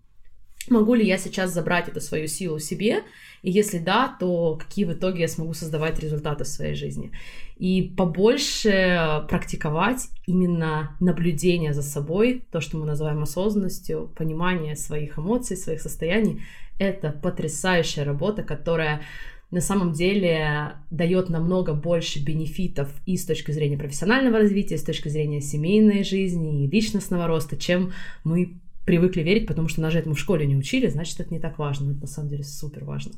Могу 0.68 0.94
ли 0.94 1.06
я 1.06 1.18
сейчас 1.18 1.52
забрать 1.52 1.88
эту 1.88 2.00
свою 2.00 2.26
силу 2.26 2.58
себе? 2.58 3.02
И 3.42 3.50
если 3.50 3.78
да, 3.78 4.16
то 4.18 4.56
какие 4.56 4.84
в 4.84 4.92
итоге 4.92 5.20
я 5.20 5.28
смогу 5.28 5.54
создавать 5.54 6.00
результаты 6.00 6.44
в 6.44 6.48
своей 6.48 6.74
жизни? 6.74 7.12
И 7.56 7.82
побольше 7.82 9.24
практиковать 9.28 10.08
именно 10.26 10.96
наблюдение 11.00 11.72
за 11.72 11.82
собой, 11.82 12.44
то, 12.50 12.60
что 12.60 12.76
мы 12.76 12.86
называем 12.86 13.22
осознанностью, 13.22 14.12
понимание 14.16 14.76
своих 14.76 15.18
эмоций, 15.18 15.56
своих 15.56 15.80
состояний. 15.80 16.42
Это 16.78 17.10
потрясающая 17.10 18.04
работа, 18.04 18.42
которая 18.42 19.02
на 19.50 19.60
самом 19.60 19.92
деле 19.92 20.72
дает 20.90 21.28
намного 21.28 21.72
больше 21.72 22.22
бенефитов 22.22 22.90
и 23.06 23.16
с 23.16 23.24
точки 23.24 23.52
зрения 23.52 23.78
профессионального 23.78 24.38
развития, 24.38 24.74
и 24.74 24.78
с 24.78 24.82
точки 24.82 25.08
зрения 25.08 25.40
семейной 25.40 26.02
жизни 26.02 26.64
и 26.64 26.68
личностного 26.68 27.26
роста, 27.28 27.56
чем 27.56 27.92
мы 28.24 28.58
привыкли 28.86 29.20
верить, 29.20 29.46
потому 29.46 29.68
что 29.68 29.82
нас 29.82 29.92
же 29.92 29.98
этому 29.98 30.14
в 30.14 30.18
школе 30.18 30.46
не 30.46 30.56
учили, 30.56 30.88
значит, 30.88 31.20
это 31.20 31.34
не 31.34 31.40
так 31.40 31.58
важно. 31.58 31.90
Это 31.90 32.00
на 32.02 32.06
самом 32.06 32.30
деле 32.30 32.44
супер 32.44 32.84
важно. 32.84 33.12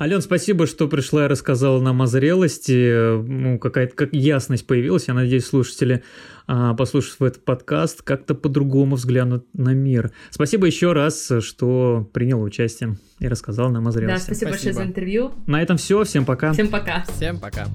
Ален, 0.00 0.20
спасибо, 0.20 0.66
что 0.66 0.88
пришла 0.88 1.24
и 1.24 1.28
рассказала 1.28 1.80
нам 1.80 2.02
о 2.02 2.06
зрелости. 2.06 3.20
Ну, 3.22 3.58
какая-то 3.58 3.94
как 3.94 4.12
ясность 4.12 4.66
появилась. 4.66 5.08
Я 5.08 5.14
надеюсь, 5.14 5.46
слушатели, 5.46 6.02
а, 6.46 6.74
послушав 6.74 7.22
этот 7.22 7.44
подкаст, 7.44 8.02
как-то 8.02 8.34
по-другому 8.34 8.96
взглянут 8.96 9.46
на 9.54 9.70
мир. 9.74 10.12
Спасибо 10.30 10.66
еще 10.66 10.92
раз, 10.92 11.30
что 11.40 12.08
принял 12.12 12.42
участие 12.42 12.96
и 13.18 13.28
рассказал 13.28 13.70
нам 13.70 13.88
о 13.88 13.92
зрелости. 13.92 14.28
Да, 14.28 14.34
спасибо, 14.34 14.50
спасибо. 14.50 14.50
большое 14.50 14.74
за 14.74 14.90
интервью. 14.90 15.32
На 15.46 15.62
этом 15.62 15.76
все. 15.76 16.04
Всем 16.04 16.24
пока. 16.24 16.52
Всем 16.52 16.68
пока. 16.68 17.04
Всем 17.16 17.38
пока. 17.38 17.66